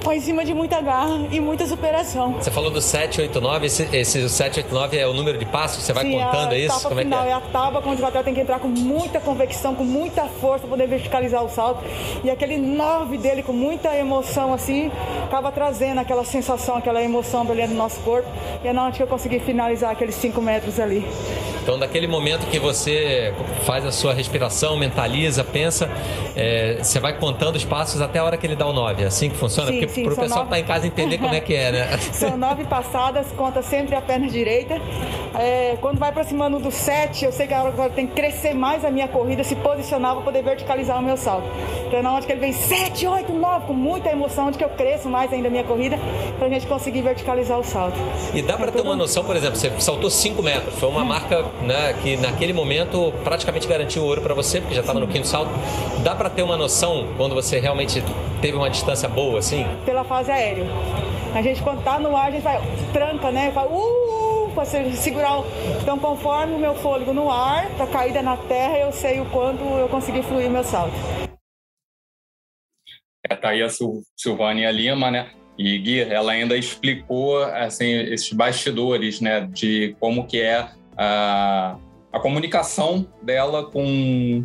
Foi 0.01 0.17
em 0.17 0.21
cima 0.21 0.45
de 0.45 0.53
muita 0.53 0.81
garra 0.81 1.27
e 1.31 1.39
muita 1.39 1.67
superação. 1.67 2.33
Você 2.33 2.49
falou 2.49 2.71
do 2.71 2.81
789, 2.81 3.65
esse, 3.65 3.83
esse 3.95 4.29
789 4.29 4.97
é 4.97 5.07
o 5.07 5.13
número 5.13 5.37
de 5.37 5.45
passos? 5.45 5.83
Você 5.83 5.93
vai 5.93 6.05
Sim, 6.05 6.13
contando 6.13 6.53
a 6.53 6.57
isso? 6.57 6.75
Etapa 6.75 6.89
Como 6.89 6.99
é 6.99 7.03
que 7.03 7.09
final 7.09 7.25
é? 7.25 7.29
é 7.29 7.33
a 7.33 7.41
tábua 7.41 7.83
onde 7.85 8.01
o 8.01 8.05
atleta 8.05 8.23
tem 8.23 8.33
que 8.33 8.41
entrar 8.41 8.59
com 8.59 8.67
muita 8.67 9.19
convicção, 9.19 9.75
com 9.75 9.83
muita 9.83 10.25
força 10.25 10.59
para 10.61 10.69
poder 10.69 10.87
verticalizar 10.87 11.43
o 11.43 11.49
salto. 11.49 11.83
E 12.23 12.29
aquele 12.29 12.57
9 12.57 13.17
dele 13.17 13.43
com 13.43 13.53
muita 13.53 13.95
emoção 13.95 14.53
assim, 14.53 14.91
acaba 15.25 15.51
trazendo 15.51 15.99
aquela 15.99 16.23
sensação, 16.23 16.77
aquela 16.77 17.01
emoção 17.03 17.45
dentro 17.45 17.69
do 17.69 17.77
nosso 17.77 17.99
corpo. 18.01 18.27
E 18.63 18.67
é 18.67 18.73
na 18.73 18.85
hora 18.85 18.91
que 18.91 19.03
eu 19.03 19.07
consegui 19.07 19.39
finalizar 19.39 19.91
aqueles 19.91 20.15
5 20.15 20.41
metros 20.41 20.79
ali. 20.79 21.05
Então, 21.63 21.79
daquele 21.79 22.07
momento 22.07 22.45
que 22.47 22.59
você 22.59 23.33
faz 23.65 23.85
a 23.85 23.91
sua 23.91 24.13
respiração, 24.13 24.75
mentaliza, 24.75 25.45
pensa, 25.45 25.89
é, 26.35 26.79
você 26.81 26.99
vai 26.99 27.17
contando 27.17 27.55
os 27.55 27.63
passos 27.63 28.01
até 28.01 28.19
a 28.19 28.23
hora 28.25 28.35
que 28.35 28.45
ele 28.45 28.55
dá 28.55 28.67
o 28.67 28.73
9. 28.73 29.03
É 29.03 29.05
assim 29.05 29.29
que 29.29 29.37
funciona? 29.37 29.71
Sim, 29.71 29.79
Porque 29.79 30.03
para 30.03 30.11
o 30.13 30.15
pessoal 30.17 30.27
nove. 30.27 30.49
que 30.49 30.55
está 30.55 30.59
em 30.59 30.63
casa 30.65 30.87
entender 30.87 31.17
como 31.19 31.33
é 31.33 31.39
que 31.39 31.55
é, 31.55 31.71
né? 31.71 31.97
São 32.11 32.35
nove 32.35 32.65
passadas, 32.65 33.27
conta 33.37 33.61
sempre 33.61 33.95
a 33.95 34.01
perna 34.01 34.27
direita. 34.27 34.75
É, 35.35 35.77
quando 35.81 35.97
vai 35.97 36.09
aproximando 36.09 36.59
do 36.59 36.71
7, 36.71 37.25
eu 37.25 37.31
sei 37.31 37.47
que 37.47 37.53
agora 37.53 37.89
tem 37.89 38.05
que 38.05 38.13
crescer 38.13 38.53
mais 38.53 38.85
a 38.85 38.91
minha 38.91 39.07
corrida, 39.07 39.43
se 39.43 39.55
posicionar 39.55 40.13
para 40.13 40.23
poder 40.23 40.43
verticalizar 40.43 40.99
o 40.99 41.01
meu 41.01 41.17
salto. 41.17 41.47
Então, 41.87 42.03
na 42.03 42.13
hora 42.13 42.23
que 42.23 42.31
ele 42.31 42.41
vem 42.41 42.53
7, 42.53 43.07
8, 43.07 43.33
9, 43.33 43.65
com 43.65 43.73
muita 43.73 44.09
emoção, 44.09 44.47
onde 44.47 44.57
que 44.57 44.63
eu 44.63 44.69
cresço 44.69 45.09
mais 45.09 45.33
ainda 45.33 45.47
a 45.47 45.51
minha 45.51 45.63
corrida, 45.63 45.97
para 46.37 46.47
a 46.47 46.49
gente 46.49 46.67
conseguir 46.67 47.01
verticalizar 47.01 47.59
o 47.59 47.63
salto. 47.63 47.97
E 48.33 48.41
dá 48.41 48.57
para 48.57 48.71
ter 48.71 48.81
uma 48.81 48.95
noção, 48.95 49.23
por 49.23 49.35
exemplo, 49.35 49.55
você 49.55 49.71
saltou 49.79 50.09
5 50.09 50.41
metros, 50.43 50.75
foi 50.75 50.89
uma 50.89 51.03
marca 51.03 51.43
né, 51.61 51.95
que 52.01 52.15
naquele 52.17 52.53
momento 52.53 53.11
praticamente 53.23 53.67
garantiu 53.67 54.03
o 54.03 54.05
ouro 54.05 54.21
para 54.21 54.35
você, 54.35 54.61
porque 54.61 54.75
já 54.75 54.81
estava 54.81 54.99
no 54.99 55.07
quinto 55.07 55.27
salto. 55.27 55.51
Dá 56.03 56.13
para 56.15 56.29
ter 56.29 56.43
uma 56.43 56.57
noção 56.57 57.07
quando 57.17 57.33
você 57.33 57.59
realmente 57.59 58.03
teve 58.41 58.55
uma 58.55 58.69
distância 58.69 59.09
boa, 59.09 59.39
assim? 59.39 59.65
Pela 59.85 60.03
fase 60.03 60.31
aérea. 60.31 60.65
A 61.33 61.41
gente, 61.41 61.63
quando 61.63 61.83
tá 61.83 61.97
no 61.97 62.15
ar, 62.15 62.27
a 62.27 62.31
gente 62.31 62.43
vai, 62.43 62.61
tranca, 62.91 63.31
né? 63.31 63.51
Vai, 63.53 63.65
uh, 63.65 64.22
para 64.53 64.65
segurar 64.65 65.39
o... 65.39 65.45
Então, 65.81 65.97
conforme 65.99 66.53
o 66.53 66.59
meu 66.59 66.75
fôlego 66.75 67.13
no 67.13 67.29
ar, 67.29 67.65
a 67.81 67.87
caída 67.87 68.21
na 68.21 68.37
terra, 68.37 68.77
eu 68.77 68.91
sei 68.91 69.19
o 69.19 69.25
quanto 69.29 69.63
eu 69.63 69.89
consegui 69.89 70.21
fluir 70.23 70.49
meu 70.49 70.63
salto. 70.63 70.93
É, 73.29 73.35
tá 73.35 73.49
aí 73.49 73.61
a 73.61 73.69
Sil 73.71 74.03
Silvânia 74.15 74.69
Lima, 74.69 75.09
né? 75.09 75.31
E 75.57 75.77
Gui, 75.77 76.01
ela 76.01 76.31
ainda 76.31 76.57
explicou 76.57 77.43
assim 77.43 77.91
esses 77.91 78.31
bastidores, 78.33 79.21
né, 79.21 79.41
de 79.51 79.95
como 79.99 80.25
que 80.25 80.41
é 80.41 80.67
a, 80.97 81.77
a 82.11 82.19
comunicação 82.19 83.07
dela 83.21 83.69
com 83.69 84.43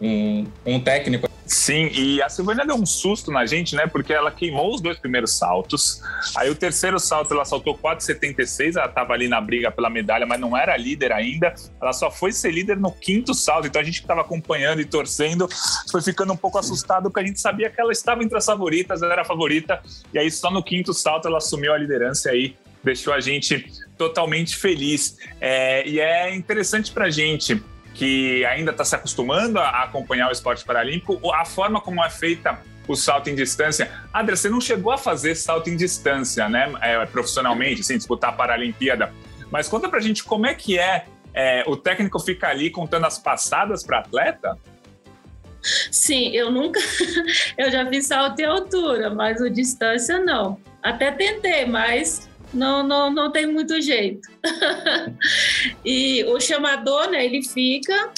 um, 0.00 0.44
um 0.66 0.80
técnico. 0.80 1.25
Sim, 1.46 1.88
e 1.92 2.20
a 2.20 2.28
Silvânia 2.28 2.66
deu 2.66 2.74
um 2.74 2.84
susto 2.84 3.30
na 3.30 3.46
gente, 3.46 3.76
né? 3.76 3.86
Porque 3.86 4.12
ela 4.12 4.32
queimou 4.32 4.74
os 4.74 4.80
dois 4.80 4.98
primeiros 4.98 5.38
saltos. 5.38 6.02
Aí 6.34 6.50
o 6.50 6.56
terceiro 6.56 6.98
salto 6.98 7.32
ela 7.32 7.44
saltou 7.44 7.78
4,76. 7.78 8.76
Ela 8.76 8.86
estava 8.86 9.12
ali 9.12 9.28
na 9.28 9.40
briga 9.40 9.70
pela 9.70 9.88
medalha, 9.88 10.26
mas 10.26 10.40
não 10.40 10.56
era 10.56 10.76
líder 10.76 11.12
ainda. 11.12 11.54
Ela 11.80 11.92
só 11.92 12.10
foi 12.10 12.32
ser 12.32 12.50
líder 12.50 12.76
no 12.78 12.90
quinto 12.90 13.32
salto. 13.32 13.68
Então 13.68 13.80
a 13.80 13.84
gente 13.84 14.00
que 14.00 14.04
estava 14.04 14.22
acompanhando 14.22 14.80
e 14.80 14.84
torcendo 14.84 15.48
foi 15.88 16.02
ficando 16.02 16.32
um 16.32 16.36
pouco 16.36 16.58
assustado, 16.58 17.04
porque 17.04 17.20
a 17.20 17.26
gente 17.26 17.40
sabia 17.40 17.70
que 17.70 17.80
ela 17.80 17.92
estava 17.92 18.24
entre 18.24 18.36
as 18.36 18.44
favoritas, 18.44 19.00
ela 19.00 19.12
era 19.12 19.22
a 19.22 19.24
favorita. 19.24 19.80
E 20.12 20.18
aí 20.18 20.28
só 20.32 20.50
no 20.50 20.64
quinto 20.64 20.92
salto 20.92 21.28
ela 21.28 21.38
assumiu 21.38 21.72
a 21.72 21.78
liderança 21.78 22.28
e 22.28 22.32
aí 22.32 22.56
deixou 22.82 23.12
a 23.12 23.20
gente 23.20 23.72
totalmente 23.96 24.56
feliz. 24.56 25.16
É, 25.40 25.86
e 25.86 26.00
é 26.00 26.34
interessante 26.34 26.90
para 26.90 27.06
a 27.06 27.10
gente 27.10 27.62
que 27.96 28.44
ainda 28.44 28.72
está 28.72 28.84
se 28.84 28.94
acostumando 28.94 29.58
a 29.58 29.82
acompanhar 29.84 30.28
o 30.28 30.32
esporte 30.32 30.64
paralímpico, 30.64 31.18
a 31.32 31.44
forma 31.46 31.80
como 31.80 32.04
é 32.04 32.10
feita 32.10 32.60
o 32.86 32.94
salto 32.94 33.30
em 33.30 33.34
distância. 33.34 33.90
Adria, 34.12 34.36
você 34.36 34.50
não 34.50 34.60
chegou 34.60 34.92
a 34.92 34.98
fazer 34.98 35.34
salto 35.34 35.70
em 35.70 35.76
distância, 35.76 36.46
né, 36.48 36.72
é, 36.82 37.04
profissionalmente, 37.06 37.82
sem 37.82 37.96
disputar 37.96 38.30
a 38.30 38.32
Paralimpíada, 38.34 39.12
mas 39.50 39.66
conta 39.66 39.88
pra 39.88 39.98
gente 39.98 40.22
como 40.22 40.46
é 40.46 40.54
que 40.54 40.78
é, 40.78 41.06
é 41.32 41.64
o 41.66 41.76
técnico 41.76 42.20
fica 42.20 42.48
ali 42.48 42.70
contando 42.70 43.06
as 43.06 43.18
passadas 43.18 43.82
para 43.82 44.00
atleta? 44.00 44.58
Sim, 45.90 46.28
eu 46.28 46.50
nunca. 46.50 46.78
eu 47.58 47.70
já 47.70 47.84
fiz 47.86 48.06
salto 48.06 48.38
em 48.38 48.44
altura, 48.44 49.10
mas 49.10 49.40
o 49.40 49.50
distância 49.50 50.20
não. 50.20 50.60
Até 50.82 51.10
tentei, 51.10 51.66
mas 51.66 52.28
não, 52.56 52.82
não, 52.82 53.10
não 53.10 53.30
tem 53.30 53.46
muito 53.46 53.80
jeito. 53.80 54.28
e 55.84 56.24
o 56.24 56.40
chamador, 56.40 57.10
né, 57.10 57.24
ele 57.24 57.42
fica 57.42 58.10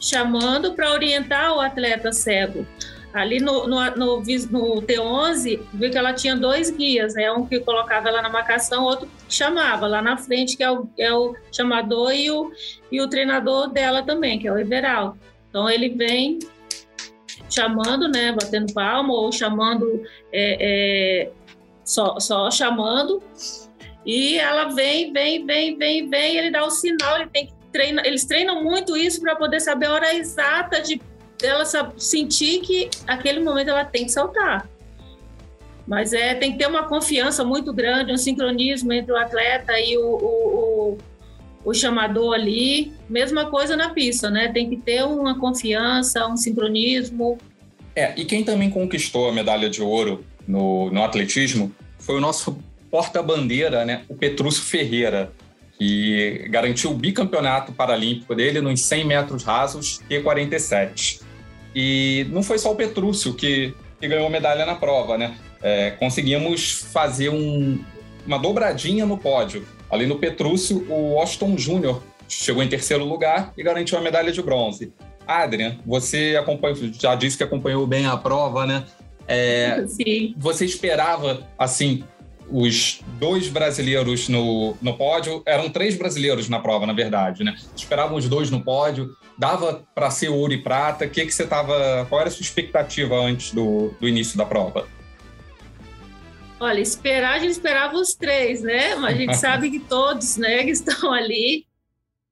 chamando 0.00 0.74
para 0.74 0.92
orientar 0.92 1.54
o 1.54 1.60
atleta 1.60 2.12
cego. 2.12 2.66
Ali 3.12 3.40
no, 3.40 3.66
no, 3.66 3.80
no, 3.96 4.20
no, 4.20 4.82
T11, 4.82 5.60
viu 5.72 5.90
que 5.90 5.96
ela 5.96 6.12
tinha 6.12 6.36
dois 6.36 6.70
guias, 6.70 7.14
né? 7.14 7.32
Um 7.32 7.46
que 7.46 7.58
colocava 7.58 8.08
ela 8.08 8.20
na 8.20 8.28
marcação, 8.28 8.84
outro 8.84 9.08
chamava 9.28 9.86
lá 9.86 10.02
na 10.02 10.16
frente, 10.16 10.56
que 10.56 10.62
é 10.62 10.70
o, 10.70 10.86
é 10.98 11.12
o 11.12 11.34
chamador 11.50 12.12
e 12.12 12.30
o, 12.30 12.52
e 12.92 13.00
o 13.00 13.08
treinador 13.08 13.70
dela 13.70 14.02
também, 14.02 14.38
que 14.38 14.46
é 14.46 14.52
o 14.52 14.58
Everaldo. 14.58 15.18
Então 15.48 15.68
ele 15.70 15.88
vem 15.88 16.38
chamando, 17.48 18.08
né? 18.08 18.30
Batendo 18.32 18.72
palma 18.74 19.12
ou 19.12 19.32
chamando, 19.32 20.02
é, 20.30 20.58
é, 20.60 21.32
só, 21.84 22.20
só 22.20 22.50
chamando. 22.50 23.22
E 24.08 24.38
ela 24.38 24.70
vem, 24.70 25.12
vem, 25.12 25.44
vem, 25.44 25.76
vem, 25.76 26.08
vem, 26.08 26.38
ele 26.38 26.50
dá 26.50 26.64
o 26.64 26.70
sinal, 26.70 27.20
ele 27.20 27.28
tem 27.30 27.46
que 27.48 27.52
treinar, 27.70 28.06
eles 28.06 28.24
treinam 28.24 28.64
muito 28.64 28.96
isso 28.96 29.20
para 29.20 29.36
poder 29.36 29.60
saber 29.60 29.84
a 29.84 29.92
hora 29.92 30.14
exata 30.14 30.80
de 30.80 30.98
ela 31.42 31.62
sentir 31.98 32.62
que 32.62 32.88
aquele 33.06 33.38
momento 33.40 33.68
ela 33.68 33.84
tem 33.84 34.06
que 34.06 34.10
saltar. 34.10 34.66
Mas 35.86 36.14
é, 36.14 36.34
tem 36.34 36.52
que 36.52 36.58
ter 36.58 36.66
uma 36.66 36.88
confiança 36.88 37.44
muito 37.44 37.70
grande, 37.70 38.10
um 38.10 38.16
sincronismo 38.16 38.94
entre 38.94 39.12
o 39.12 39.16
atleta 39.16 39.78
e 39.78 39.98
o, 39.98 40.02
o, 40.02 40.94
o, 40.94 40.98
o 41.66 41.74
chamador 41.74 42.34
ali. 42.34 42.94
Mesma 43.10 43.50
coisa 43.50 43.76
na 43.76 43.90
pista, 43.90 44.30
né? 44.30 44.48
Tem 44.48 44.70
que 44.70 44.78
ter 44.78 45.04
uma 45.04 45.38
confiança, 45.38 46.26
um 46.26 46.36
sincronismo. 46.36 47.36
É, 47.94 48.14
e 48.18 48.24
quem 48.24 48.42
também 48.42 48.70
conquistou 48.70 49.28
a 49.28 49.32
medalha 49.32 49.68
de 49.68 49.82
ouro 49.82 50.24
no, 50.46 50.90
no 50.90 51.02
atletismo 51.02 51.70
foi 51.98 52.16
o 52.16 52.20
nosso 52.20 52.58
porta-bandeira, 52.90 53.84
né? 53.84 54.02
O 54.08 54.14
Petrúcio 54.14 54.62
Ferreira, 54.62 55.32
que 55.78 56.46
garantiu 56.50 56.90
o 56.90 56.94
bicampeonato 56.94 57.72
paralímpico 57.72 58.34
dele 58.34 58.60
nos 58.60 58.80
100 58.80 59.04
metros 59.04 59.44
rasos 59.44 60.00
e 60.10 60.18
47. 60.20 61.20
E 61.74 62.26
não 62.30 62.42
foi 62.42 62.58
só 62.58 62.72
o 62.72 62.76
Petrúcio 62.76 63.34
que, 63.34 63.74
que 64.00 64.08
ganhou 64.08 64.28
medalha 64.28 64.66
na 64.66 64.74
prova, 64.74 65.16
né? 65.16 65.36
É, 65.62 65.92
conseguimos 65.92 66.86
fazer 66.92 67.28
um, 67.28 67.78
uma 68.26 68.38
dobradinha 68.38 69.06
no 69.06 69.16
pódio. 69.16 69.66
Ali 69.90 70.06
no 70.06 70.18
Petrúcio, 70.18 70.84
o 70.90 71.14
Washington 71.14 71.56
Júnior 71.56 72.02
chegou 72.28 72.62
em 72.62 72.68
terceiro 72.68 73.04
lugar 73.04 73.52
e 73.56 73.62
garantiu 73.62 73.96
a 73.96 74.00
medalha 74.00 74.32
de 74.32 74.42
bronze. 74.42 74.92
Adrian, 75.26 75.78
você 75.86 76.34
já 76.98 77.14
disse 77.14 77.36
que 77.36 77.44
acompanhou 77.44 77.86
bem 77.86 78.06
a 78.06 78.16
prova, 78.16 78.66
né? 78.66 78.84
É, 79.26 79.84
Sim. 79.86 80.34
Você 80.38 80.64
esperava, 80.64 81.46
assim, 81.58 82.02
os 82.50 83.00
dois 83.18 83.48
brasileiros 83.48 84.28
no, 84.28 84.76
no 84.80 84.96
pódio, 84.96 85.42
eram 85.46 85.68
três 85.68 85.96
brasileiros 85.96 86.48
na 86.48 86.58
prova, 86.58 86.86
na 86.86 86.92
verdade, 86.92 87.44
né? 87.44 87.56
Esperavam 87.76 88.16
os 88.16 88.28
dois 88.28 88.50
no 88.50 88.62
pódio, 88.62 89.14
dava 89.36 89.84
para 89.94 90.10
ser 90.10 90.28
ouro 90.28 90.52
e 90.52 90.58
prata. 90.58 91.06
Que, 91.06 91.24
que 91.26 91.32
você 91.32 91.46
tava. 91.46 92.06
Qual 92.08 92.20
era 92.20 92.28
a 92.28 92.32
sua 92.32 92.42
expectativa 92.42 93.14
antes 93.16 93.52
do, 93.52 93.94
do 94.00 94.08
início 94.08 94.36
da 94.38 94.46
prova? 94.46 94.86
Olha, 96.60 96.80
esperar, 96.80 97.34
a 97.34 97.38
gente 97.38 97.52
esperava 97.52 97.96
os 97.96 98.14
três, 98.14 98.62
né? 98.62 98.96
Mas 98.96 99.14
a 99.14 99.18
gente 99.18 99.36
sabe 99.38 99.70
que 99.70 99.78
todos, 99.78 100.36
né, 100.36 100.64
que 100.64 100.70
estão 100.70 101.12
ali, 101.12 101.66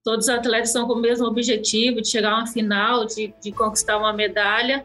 todos 0.03 0.27
os 0.27 0.35
atletas 0.35 0.71
estão 0.71 0.87
com 0.87 0.95
o 0.95 1.01
mesmo 1.01 1.27
objetivo 1.27 2.01
de 2.01 2.09
chegar 2.09 2.33
a 2.33 2.39
uma 2.39 2.47
final, 2.47 3.05
de, 3.05 3.33
de 3.41 3.53
conquistar 3.53 3.99
uma 3.99 4.13
medalha. 4.13 4.85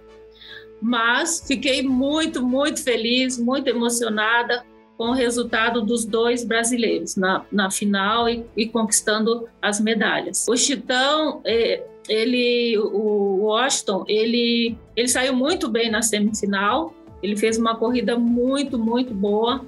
Mas 0.81 1.43
fiquei 1.47 1.81
muito, 1.81 2.45
muito 2.45 2.83
feliz, 2.83 3.37
muito 3.37 3.67
emocionada 3.67 4.63
com 5.01 5.07
o 5.07 5.13
resultado 5.13 5.81
dos 5.81 6.05
dois 6.05 6.43
brasileiros 6.43 7.15
na, 7.15 7.43
na 7.51 7.71
final 7.71 8.29
e, 8.29 8.45
e 8.55 8.67
conquistando 8.67 9.49
as 9.59 9.79
medalhas. 9.79 10.45
O 10.47 10.55
Chitão, 10.55 11.41
é, 11.43 11.83
ele, 12.07 12.77
o 12.77 13.45
Washington, 13.45 14.05
ele, 14.07 14.77
ele 14.95 15.07
saiu 15.07 15.35
muito 15.35 15.67
bem 15.67 15.89
na 15.89 16.03
semifinal, 16.03 16.93
ele 17.23 17.35
fez 17.35 17.57
uma 17.57 17.75
corrida 17.75 18.15
muito, 18.15 18.77
muito 18.77 19.11
boa. 19.11 19.65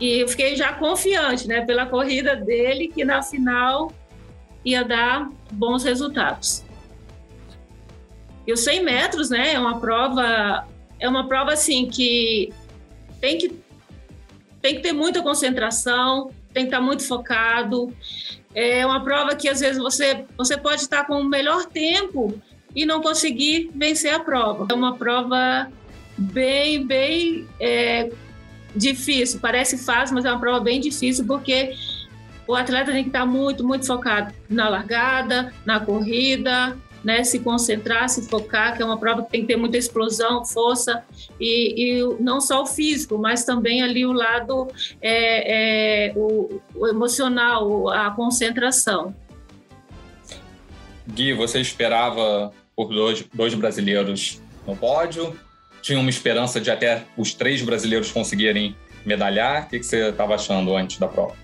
E 0.00 0.20
eu 0.20 0.26
fiquei 0.26 0.56
já 0.56 0.72
confiante, 0.72 1.46
né, 1.46 1.60
pela 1.60 1.84
corrida 1.84 2.34
dele, 2.34 2.88
que 2.88 3.04
na 3.04 3.20
final 3.20 3.92
ia 4.64 4.82
dar 4.82 5.30
bons 5.52 5.84
resultados. 5.84 6.64
E 8.46 8.54
os 8.54 8.60
100 8.60 8.84
metros, 8.84 9.28
né, 9.28 9.52
é 9.52 9.58
uma 9.58 9.78
prova, 9.78 10.66
é 10.98 11.06
uma 11.06 11.28
prova 11.28 11.52
assim 11.52 11.86
que 11.86 12.50
tem 13.20 13.36
que 13.36 13.63
tem 14.64 14.76
que 14.76 14.80
ter 14.80 14.94
muita 14.94 15.20
concentração, 15.20 16.30
tem 16.54 16.62
que 16.64 16.68
estar 16.68 16.80
muito 16.80 17.06
focado. 17.06 17.92
É 18.54 18.86
uma 18.86 19.04
prova 19.04 19.36
que 19.36 19.46
às 19.46 19.60
vezes 19.60 19.76
você 19.76 20.24
você 20.38 20.56
pode 20.56 20.80
estar 20.80 21.04
com 21.04 21.20
o 21.20 21.24
melhor 21.24 21.66
tempo 21.66 22.40
e 22.74 22.86
não 22.86 23.02
conseguir 23.02 23.70
vencer 23.74 24.14
a 24.14 24.20
prova. 24.20 24.66
É 24.70 24.72
uma 24.72 24.96
prova 24.96 25.70
bem 26.16 26.82
bem 26.82 27.46
é, 27.60 28.10
difícil. 28.74 29.38
Parece 29.38 29.76
fácil, 29.76 30.14
mas 30.14 30.24
é 30.24 30.30
uma 30.30 30.40
prova 30.40 30.60
bem 30.60 30.80
difícil 30.80 31.26
porque 31.26 31.74
o 32.48 32.54
atleta 32.54 32.90
tem 32.90 33.02
que 33.02 33.10
estar 33.10 33.26
muito, 33.26 33.62
muito 33.66 33.86
focado 33.86 34.32
na 34.48 34.66
largada, 34.70 35.52
na 35.66 35.78
corrida, 35.78 36.74
né, 37.04 37.22
se 37.22 37.38
concentrar, 37.40 38.08
se 38.08 38.26
focar, 38.28 38.74
que 38.76 38.82
é 38.82 38.84
uma 38.84 38.98
prova 38.98 39.22
que 39.22 39.30
tem 39.30 39.42
que 39.42 39.48
ter 39.48 39.56
muita 39.56 39.76
explosão, 39.76 40.44
força, 40.44 41.04
e, 41.38 42.00
e 42.00 42.16
não 42.18 42.40
só 42.40 42.62
o 42.62 42.66
físico, 42.66 43.18
mas 43.18 43.44
também 43.44 43.82
ali 43.82 44.06
o 44.06 44.12
lado 44.12 44.68
é, 45.02 46.08
é, 46.08 46.12
o, 46.16 46.60
o 46.74 46.86
emocional, 46.88 47.90
a 47.90 48.10
concentração. 48.10 49.14
Gui, 51.06 51.34
você 51.34 51.60
esperava 51.60 52.50
por 52.74 52.88
dois, 52.88 53.24
dois 53.34 53.54
brasileiros 53.54 54.40
no 54.66 54.74
pódio? 54.74 55.38
Tinha 55.82 56.00
uma 56.00 56.08
esperança 56.08 56.58
de 56.58 56.70
até 56.70 57.04
os 57.16 57.34
três 57.34 57.60
brasileiros 57.60 58.10
conseguirem 58.10 58.74
medalhar? 59.04 59.64
O 59.64 59.68
que, 59.68 59.78
que 59.78 59.84
você 59.84 60.08
estava 60.08 60.34
achando 60.34 60.74
antes 60.74 60.98
da 60.98 61.06
prova? 61.06 61.43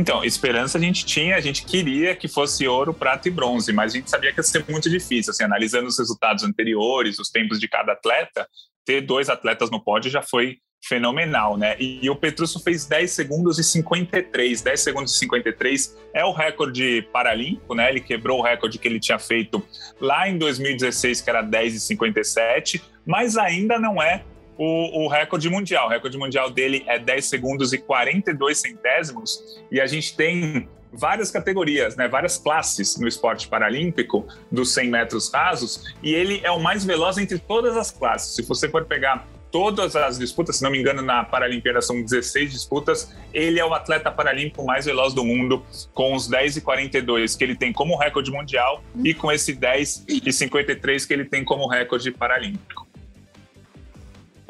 Então, 0.00 0.24
esperança 0.24 0.78
a 0.78 0.80
gente 0.80 1.04
tinha, 1.04 1.36
a 1.36 1.40
gente 1.42 1.62
queria 1.62 2.16
que 2.16 2.26
fosse 2.26 2.66
ouro, 2.66 2.94
prata 2.94 3.28
e 3.28 3.30
bronze, 3.30 3.70
mas 3.70 3.92
a 3.92 3.96
gente 3.96 4.08
sabia 4.08 4.32
que 4.32 4.40
ia 4.40 4.42
ser 4.42 4.64
muito 4.66 4.88
difícil. 4.88 5.30
Assim, 5.30 5.44
analisando 5.44 5.88
os 5.88 5.98
resultados 5.98 6.42
anteriores, 6.42 7.18
os 7.18 7.28
tempos 7.28 7.60
de 7.60 7.68
cada 7.68 7.92
atleta, 7.92 8.48
ter 8.82 9.02
dois 9.02 9.28
atletas 9.28 9.70
no 9.70 9.78
pódio 9.84 10.10
já 10.10 10.22
foi 10.22 10.56
fenomenal, 10.82 11.58
né? 11.58 11.76
E, 11.78 12.02
e 12.02 12.08
o 12.08 12.16
Petruccio 12.16 12.58
fez 12.60 12.86
10 12.86 13.10
segundos 13.10 13.58
e 13.58 13.62
53. 13.62 14.62
10 14.62 14.80
segundos 14.80 15.14
e 15.14 15.18
53 15.18 15.94
é 16.14 16.24
o 16.24 16.32
recorde 16.32 17.06
paralímpico, 17.12 17.74
né? 17.74 17.90
Ele 17.90 18.00
quebrou 18.00 18.38
o 18.38 18.42
recorde 18.42 18.78
que 18.78 18.88
ele 18.88 18.98
tinha 18.98 19.18
feito 19.18 19.62
lá 20.00 20.26
em 20.26 20.38
2016, 20.38 21.20
que 21.20 21.28
era 21.28 21.42
10 21.42 21.74
e 21.74 21.80
57, 21.80 22.82
mas 23.04 23.36
ainda 23.36 23.78
não 23.78 24.02
é 24.02 24.24
o, 24.60 25.04
o, 25.04 25.08
recorde 25.08 25.48
mundial. 25.48 25.86
O 25.86 25.88
recorde 25.88 26.18
mundial 26.18 26.50
dele 26.50 26.84
é 26.86 26.98
10 26.98 27.24
segundos 27.24 27.72
e 27.72 27.78
42 27.78 28.58
centésimos. 28.58 29.42
E 29.72 29.80
a 29.80 29.86
gente 29.86 30.14
tem 30.14 30.68
várias 30.92 31.30
categorias, 31.30 31.96
né, 31.96 32.08
várias 32.08 32.36
classes 32.36 32.98
no 32.98 33.08
esporte 33.08 33.48
paralímpico 33.48 34.26
dos 34.52 34.74
100 34.74 34.90
metros 34.90 35.32
rasos. 35.32 35.94
E 36.02 36.12
ele 36.12 36.42
é 36.44 36.50
o 36.50 36.60
mais 36.60 36.84
veloz 36.84 37.16
entre 37.16 37.38
todas 37.38 37.74
as 37.74 37.90
classes. 37.90 38.34
Se 38.34 38.42
você 38.42 38.68
for 38.68 38.84
pegar 38.84 39.26
todas 39.50 39.96
as 39.96 40.18
disputas, 40.18 40.56
se 40.56 40.62
não 40.62 40.70
me 40.70 40.78
engano, 40.78 41.00
na 41.00 41.24
Paralimpíada 41.24 41.80
são 41.80 42.02
16 42.02 42.52
disputas. 42.52 43.16
Ele 43.32 43.58
é 43.58 43.64
o 43.64 43.72
atleta 43.72 44.12
paralímpico 44.12 44.62
mais 44.62 44.84
veloz 44.84 45.14
do 45.14 45.24
mundo, 45.24 45.64
com 45.94 46.14
os 46.14 46.28
10 46.28 46.58
e 46.58 46.60
42 46.60 47.34
que 47.34 47.44
ele 47.44 47.56
tem 47.56 47.72
como 47.72 47.96
recorde 47.96 48.30
mundial 48.30 48.84
e 49.02 49.14
com 49.14 49.32
esse 49.32 49.54
10 49.54 50.04
e 50.06 50.30
53 50.30 51.06
que 51.06 51.14
ele 51.14 51.24
tem 51.24 51.42
como 51.42 51.66
recorde 51.66 52.10
paralímpico. 52.10 52.89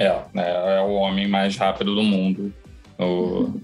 É, 0.00 0.06
é, 0.06 0.76
é 0.78 0.80
o 0.80 0.92
homem 0.92 1.28
mais 1.28 1.58
rápido 1.58 1.94
do 1.94 2.02
mundo 2.02 2.50
no, 2.98 3.60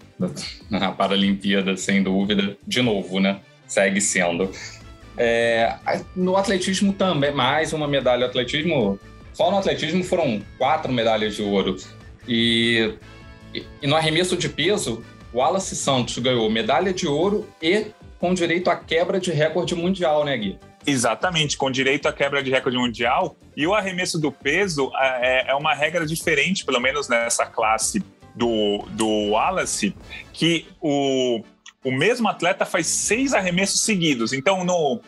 na 0.68 0.92
Paralimpíada, 0.92 1.75
sem 1.79 2.03
dúvida. 2.03 2.59
De 2.66 2.83
novo, 2.83 3.18
né? 3.18 3.40
Segue 3.66 4.03
sendo. 4.03 4.51
É, 5.16 5.77
no 6.14 6.37
atletismo 6.37 6.92
também, 6.92 7.33
mais 7.33 7.72
uma 7.72 7.88
medalha 7.88 8.27
atletismo. 8.27 9.01
Só 9.33 9.51
no 9.51 9.57
atletismo 9.57 10.05
foram 10.05 10.42
quatro 10.59 10.92
medalhas 10.92 11.37
de 11.37 11.42
ouro. 11.42 11.77
E, 12.29 12.94
e 13.55 13.87
no 13.87 13.96
arremesso 13.96 14.37
de 14.37 14.51
peso, 14.51 15.03
o 15.33 15.38
Wallace 15.38 15.75
Santos 15.75 16.18
ganhou 16.18 16.51
medalha 16.51 16.92
de 16.92 17.07
ouro 17.07 17.49
e 17.62 17.87
com 18.18 18.35
direito 18.35 18.68
à 18.68 18.77
quebra 18.77 19.18
de 19.18 19.31
recorde 19.33 19.75
mundial, 19.75 20.22
né, 20.22 20.37
Gui? 20.37 20.59
Exatamente, 20.87 21.57
com 21.57 21.70
direito 21.70 22.07
à 22.07 22.12
quebra 22.12 22.42
de 22.42 22.51
recorde 22.51 22.79
mundial. 22.79 23.37
E 23.57 23.66
o 23.66 23.75
arremesso 23.75 24.20
do 24.20 24.31
peso 24.31 24.92
é, 24.96 25.51
é 25.51 25.55
uma 25.55 25.75
regra 25.75 26.07
diferente, 26.07 26.64
pelo 26.64 26.81
menos 26.81 27.09
nessa 27.09 27.44
classe 27.44 28.05
do, 28.35 28.85
do 28.90 29.31
Wallace, 29.31 29.96
que 30.33 30.66
o, 30.81 31.42
o 31.83 31.90
mesmo 31.90 32.29
atleta 32.29 32.64
faz 32.64 32.87
seis 32.87 33.35
arremessos 33.35 33.81
seguidos. 33.81 34.33
Então, 34.33 34.64
no, 34.64 35.01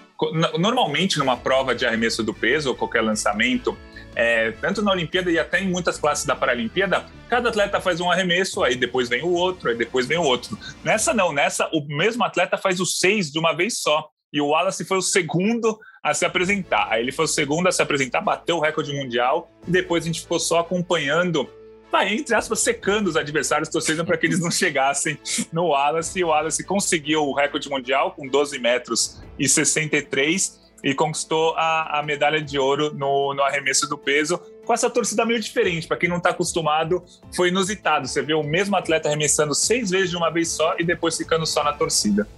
normalmente, 0.59 1.19
numa 1.19 1.37
prova 1.37 1.75
de 1.75 1.87
arremesso 1.87 2.25
do 2.25 2.35
peso 2.35 2.71
ou 2.71 2.75
qualquer 2.75 3.03
lançamento, 3.03 3.77
é, 4.17 4.51
tanto 4.53 4.83
na 4.83 4.91
Olimpíada 4.91 5.31
e 5.31 5.39
até 5.39 5.61
em 5.61 5.69
muitas 5.69 5.97
classes 5.97 6.25
da 6.25 6.35
Paralimpíada, 6.35 7.05
cada 7.29 7.51
atleta 7.51 7.81
faz 7.81 8.01
um 8.01 8.11
arremesso, 8.11 8.65
aí 8.65 8.75
depois 8.75 9.09
vem 9.09 9.23
o 9.23 9.31
outro, 9.31 9.71
aí 9.71 9.77
depois 9.77 10.07
vem 10.07 10.19
o 10.19 10.25
outro. 10.25 10.59
Nessa 10.83 11.15
não, 11.15 11.33
nessa 11.33 11.69
o 11.73 11.87
mesmo 11.87 12.25
atleta 12.25 12.57
faz 12.57 12.81
os 12.81 12.99
seis 12.99 13.31
de 13.31 13.39
uma 13.39 13.53
vez 13.53 13.81
só 13.81 14.11
e 14.33 14.41
o 14.41 14.49
Wallace 14.49 14.85
foi 14.85 14.99
o 14.99 15.03
segundo 15.03 15.79
a 16.03 16.13
se 16.15 16.25
apresentar. 16.25 16.89
Aí 16.91 17.03
ele 17.03 17.13
foi 17.13 17.25
o 17.25 17.29
segundo 17.29 17.67
a 17.67 17.73
se 17.73 17.83
apresentar, 17.83 18.21
bateu 18.21 18.57
o 18.57 18.61
recorde 18.61 18.93
mundial 18.93 19.51
e 19.67 19.71
depois 19.71 20.05
a 20.05 20.07
gente 20.07 20.21
ficou 20.21 20.39
só 20.39 20.61
acompanhando, 20.61 21.49
vai, 21.91 22.15
entre 22.15 22.35
aspas, 22.35 22.61
secando 22.61 23.09
os 23.09 23.17
adversários, 23.17 23.69
torcendo 23.69 24.05
para 24.05 24.17
que 24.17 24.27
eles 24.27 24.41
não 24.41 24.51
chegassem 24.53 25.19
no 25.53 25.69
Wallace. 25.69 26.19
E 26.19 26.25
o 26.25 26.29
Wallace 26.29 26.65
conseguiu 26.65 27.23
o 27.25 27.35
recorde 27.35 27.69
mundial 27.69 28.13
com 28.13 28.27
12 28.29 28.59
metros 28.59 29.23
e 29.39 29.49
63 29.49 30.69
e 30.85 30.95
conquistou 30.95 31.55
a, 31.57 31.99
a 31.99 32.03
medalha 32.03 32.41
de 32.41 32.59
ouro 32.59 32.95
no, 32.95 33.35
no 33.35 33.43
arremesso 33.43 33.89
do 33.89 33.99
peso 33.99 34.41
com 34.65 34.73
essa 34.73 34.89
torcida 34.89 35.25
meio 35.25 35.41
diferente. 35.41 35.89
Para 35.89 35.97
quem 35.97 36.09
não 36.09 36.19
está 36.19 36.31
acostumado, 36.31 37.03
foi 37.35 37.49
inusitado. 37.49 38.07
Você 38.07 38.23
vê 38.23 38.35
o 38.35 38.43
mesmo 38.43 38.77
atleta 38.77 39.09
arremessando 39.09 39.55
seis 39.55 39.91
vezes 39.91 40.11
de 40.11 40.17
uma 40.17 40.31
vez 40.31 40.49
só 40.49 40.77
e 40.79 40.85
depois 40.85 41.17
ficando 41.17 41.47
só 41.47 41.65
na 41.65 41.73
torcida. 41.73 42.29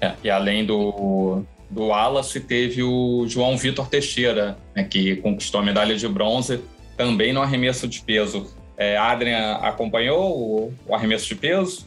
É, 0.00 0.12
e 0.22 0.30
além 0.30 0.64
do, 0.64 1.42
do 1.70 1.86
Wallace, 1.86 2.40
teve 2.40 2.82
o 2.82 3.26
João 3.26 3.56
Vitor 3.56 3.88
Teixeira, 3.88 4.56
né, 4.74 4.84
que 4.84 5.16
conquistou 5.16 5.60
a 5.60 5.64
medalha 5.64 5.96
de 5.96 6.08
bronze 6.08 6.60
também 6.96 7.32
no 7.32 7.40
arremesso 7.40 7.88
de 7.88 8.00
peso. 8.00 8.54
É, 8.76 8.96
Adrian 8.96 9.54
acompanhou 9.56 10.36
o, 10.36 10.74
o 10.86 10.94
arremesso 10.94 11.28
de 11.28 11.34
peso? 11.36 11.86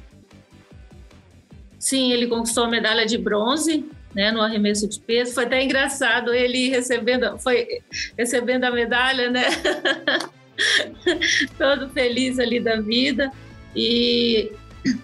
Sim, 1.79 2.11
ele 2.11 2.27
conquistou 2.27 2.63
a 2.63 2.69
medalha 2.69 3.05
de 3.05 3.17
bronze 3.17 3.85
né, 4.13 4.31
no 4.31 4.41
arremesso 4.41 4.87
de 4.87 4.99
peso. 4.99 5.33
Foi 5.33 5.45
até 5.45 5.63
engraçado 5.63 6.33
ele 6.33 6.69
recebendo, 6.69 7.37
foi 7.37 7.67
recebendo 8.17 8.63
a 8.63 8.71
medalha, 8.71 9.29
né? 9.29 9.45
Todo 11.57 11.89
feliz 11.89 12.39
ali 12.39 12.59
da 12.59 12.81
vida. 12.81 13.31
E 13.75 14.51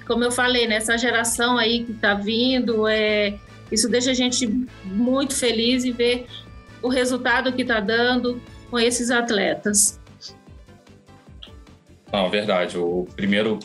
como 0.05 0.23
eu 0.23 0.31
falei, 0.31 0.67
nessa 0.67 0.93
né, 0.93 0.97
geração 0.97 1.57
aí 1.57 1.83
que 1.83 1.91
está 1.91 2.13
vindo, 2.13 2.87
é, 2.87 3.37
isso 3.71 3.89
deixa 3.89 4.11
a 4.11 4.13
gente 4.13 4.47
muito 4.83 5.35
feliz 5.35 5.83
e 5.83 5.91
ver 5.91 6.27
o 6.81 6.89
resultado 6.89 7.51
que 7.53 7.61
está 7.61 7.79
dando 7.79 8.41
com 8.69 8.79
esses 8.79 9.09
atletas. 9.09 9.99
Não, 12.11 12.29
verdade. 12.29 12.77
O 12.77 13.07
primeiro, 13.15 13.57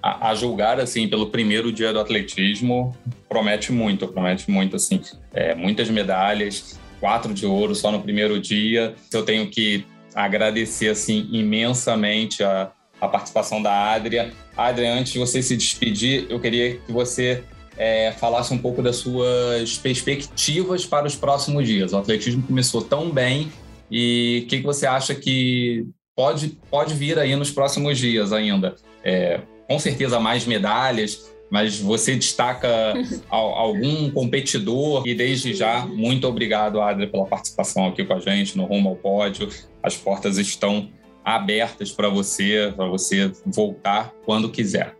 a, 0.00 0.30
a, 0.30 0.34
julgar 0.34 0.78
assim 0.78 1.08
pelo 1.08 1.30
primeiro 1.30 1.72
dia 1.72 1.92
do 1.92 1.98
atletismo, 1.98 2.96
promete 3.28 3.72
muito, 3.72 4.06
promete 4.06 4.48
muito 4.48 4.76
assim, 4.76 5.00
é, 5.34 5.54
muitas 5.54 5.90
medalhas, 5.90 6.78
quatro 7.00 7.34
de 7.34 7.44
ouro 7.44 7.74
só 7.74 7.90
no 7.90 8.00
primeiro 8.00 8.40
dia. 8.40 8.94
Eu 9.12 9.24
tenho 9.24 9.50
que 9.50 9.84
agradecer 10.14 10.88
assim 10.90 11.28
imensamente 11.32 12.44
a, 12.44 12.70
a 13.00 13.08
participação 13.08 13.62
da 13.62 13.92
Adria. 13.92 14.32
Adria, 14.56 14.92
antes 14.92 15.12
de 15.12 15.18
você 15.18 15.42
se 15.42 15.56
despedir, 15.56 16.26
eu 16.28 16.40
queria 16.40 16.76
que 16.78 16.92
você 16.92 17.44
é, 17.76 18.12
falasse 18.12 18.52
um 18.52 18.58
pouco 18.58 18.82
das 18.82 18.96
suas 18.96 19.78
perspectivas 19.78 20.84
para 20.84 21.06
os 21.06 21.14
próximos 21.14 21.66
dias. 21.66 21.92
O 21.92 21.98
atletismo 21.98 22.42
começou 22.42 22.82
tão 22.82 23.10
bem 23.10 23.52
e 23.90 24.42
o 24.44 24.48
que, 24.48 24.58
que 24.58 24.66
você 24.66 24.86
acha 24.86 25.14
que 25.14 25.86
pode, 26.14 26.58
pode 26.70 26.94
vir 26.94 27.18
aí 27.18 27.36
nos 27.36 27.50
próximos 27.50 27.96
dias 27.98 28.32
ainda? 28.32 28.74
É, 29.04 29.40
com 29.68 29.78
certeza 29.78 30.18
mais 30.18 30.44
medalhas, 30.44 31.30
mas 31.50 31.78
você 31.78 32.16
destaca 32.16 32.94
algum 33.30 34.10
competidor 34.10 35.06
e 35.06 35.14
desde 35.14 35.54
já 35.54 35.86
muito 35.86 36.26
obrigado, 36.26 36.80
Adria, 36.80 37.08
pela 37.08 37.26
participação 37.26 37.86
aqui 37.86 38.04
com 38.04 38.14
a 38.14 38.18
gente 38.18 38.56
no 38.56 38.64
Rumo 38.64 38.90
ao 38.90 38.96
Pódio. 38.96 39.48
As 39.82 39.96
portas 39.96 40.36
estão 40.36 40.90
abertas 41.24 41.92
para 41.92 42.08
você, 42.08 42.72
para 42.74 42.86
você 42.86 43.32
voltar 43.44 44.12
quando 44.24 44.50
quiser. 44.50 44.96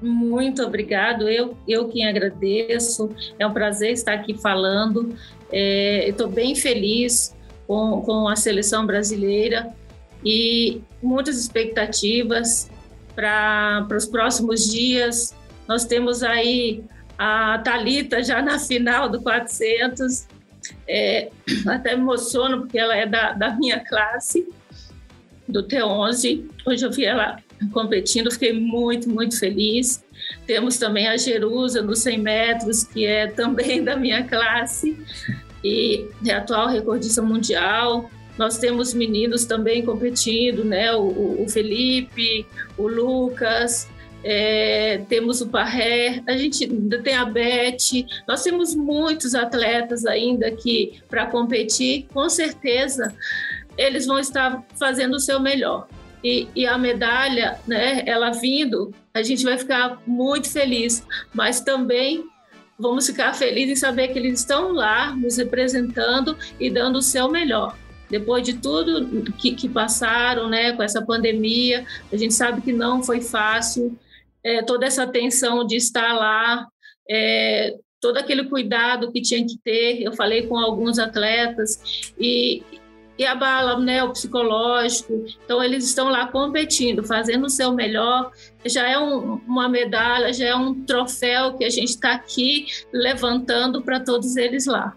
Muito 0.00 0.62
obrigado. 0.62 1.28
Eu, 1.28 1.56
eu 1.66 1.88
quem 1.88 2.06
agradeço. 2.06 3.10
É 3.38 3.46
um 3.46 3.52
prazer 3.52 3.92
estar 3.92 4.14
aqui 4.14 4.34
falando. 4.34 5.16
É, 5.50 6.08
Estou 6.08 6.28
bem 6.28 6.54
feliz 6.54 7.34
com, 7.66 8.02
com 8.02 8.28
a 8.28 8.36
seleção 8.36 8.86
brasileira 8.86 9.74
e 10.24 10.80
muitas 11.02 11.38
expectativas 11.38 12.70
para 13.14 13.86
os 13.96 14.06
próximos 14.06 14.70
dias. 14.70 15.34
Nós 15.66 15.84
temos 15.84 16.22
aí 16.22 16.84
a 17.18 17.58
Talita 17.58 18.22
já 18.22 18.42
na 18.42 18.58
final 18.58 19.08
do 19.08 19.22
400. 19.22 20.26
É, 20.86 21.30
até 21.66 21.96
me 21.96 22.02
emociono 22.02 22.60
porque 22.60 22.78
ela 22.78 22.96
é 22.96 23.06
da, 23.06 23.32
da 23.32 23.54
minha 23.56 23.80
classe, 23.80 24.46
do 25.48 25.62
T11. 25.62 26.44
Hoje 26.66 26.84
eu 26.84 26.90
vi 26.90 27.04
ela 27.04 27.38
competindo, 27.72 28.30
fiquei 28.30 28.52
muito, 28.52 29.08
muito 29.08 29.38
feliz. 29.38 30.04
Temos 30.46 30.78
também 30.78 31.06
a 31.08 31.16
Jerusa 31.16 31.82
nos 31.82 32.00
100 32.00 32.18
metros, 32.18 32.84
que 32.84 33.06
é 33.06 33.26
também 33.26 33.82
da 33.84 33.96
minha 33.96 34.24
classe 34.24 34.96
e 35.64 36.06
é 36.26 36.32
atual 36.32 36.68
recordista 36.68 37.22
mundial. 37.22 38.10
Nós 38.38 38.58
temos 38.58 38.92
meninos 38.92 39.44
também 39.44 39.84
competindo, 39.84 40.62
né? 40.64 40.92
O, 40.94 41.42
o 41.42 41.48
Felipe, 41.48 42.46
o 42.76 42.86
Lucas, 42.86 43.88
é, 44.22 45.02
temos 45.08 45.40
o 45.40 45.46
Parré, 45.46 46.22
a 46.26 46.36
gente 46.36 46.64
ainda 46.64 47.00
tem 47.00 47.14
a 47.14 47.24
Beth, 47.24 48.04
nós 48.26 48.42
temos 48.42 48.74
muitos 48.74 49.34
atletas 49.34 50.04
ainda 50.04 50.48
aqui 50.48 51.00
para 51.08 51.26
competir, 51.26 52.06
com 52.12 52.28
certeza 52.28 53.14
eles 53.76 54.06
vão 54.06 54.18
estar 54.18 54.64
fazendo 54.78 55.14
o 55.14 55.20
seu 55.20 55.40
melhor. 55.40 55.88
E, 56.24 56.48
e, 56.56 56.66
a 56.66 56.76
medalha, 56.76 57.60
né, 57.66 58.02
ela 58.06 58.30
vindo, 58.30 58.92
a 59.14 59.22
gente 59.22 59.44
vai 59.44 59.56
ficar 59.56 60.02
muito 60.06 60.50
feliz, 60.50 61.06
mas 61.32 61.60
também 61.60 62.24
vamos 62.78 63.06
ficar 63.06 63.32
felizes 63.34 63.78
em 63.78 63.80
saber 63.80 64.08
que 64.08 64.18
eles 64.18 64.40
estão 64.40 64.72
lá 64.72 65.14
nos 65.14 65.36
representando 65.36 66.36
e 66.58 66.68
dando 66.68 66.96
o 66.96 67.02
seu 67.02 67.30
melhor. 67.30 67.76
Depois 68.10 68.42
de 68.42 68.54
tudo 68.54 69.32
que, 69.32 69.54
que 69.54 69.68
passaram, 69.68 70.48
né, 70.48 70.72
com 70.72 70.82
essa 70.82 71.04
pandemia, 71.04 71.84
a 72.12 72.16
gente 72.16 72.34
sabe 72.34 72.60
que 72.60 72.72
não 72.72 73.02
foi 73.02 73.20
fácil, 73.20 73.96
é, 74.44 74.62
toda 74.62 74.86
essa 74.86 75.06
tensão 75.06 75.66
de 75.66 75.76
estar 75.76 76.12
lá, 76.12 76.66
é, 77.10 77.74
todo 78.00 78.16
aquele 78.16 78.44
cuidado 78.44 79.10
que 79.10 79.20
tinha 79.20 79.44
que 79.44 79.58
ter. 79.62 80.02
Eu 80.02 80.12
falei 80.12 80.46
com 80.46 80.56
alguns 80.56 80.98
atletas 80.98 82.12
e, 82.18 82.62
e 83.18 83.24
abala 83.24 83.78
né, 83.78 84.02
o 84.02 84.10
psicológico. 84.10 85.24
Então, 85.44 85.62
eles 85.62 85.84
estão 85.84 86.08
lá 86.08 86.26
competindo, 86.28 87.02
fazendo 87.04 87.46
o 87.46 87.50
seu 87.50 87.72
melhor. 87.72 88.30
Já 88.64 88.88
é 88.88 88.98
um, 88.98 89.40
uma 89.46 89.68
medalha, 89.68 90.32
já 90.32 90.46
é 90.46 90.54
um 90.54 90.84
troféu 90.84 91.54
que 91.54 91.64
a 91.64 91.70
gente 91.70 91.90
está 91.90 92.12
aqui 92.12 92.66
levantando 92.92 93.82
para 93.82 94.00
todos 94.00 94.36
eles 94.36 94.66
lá. 94.66 94.96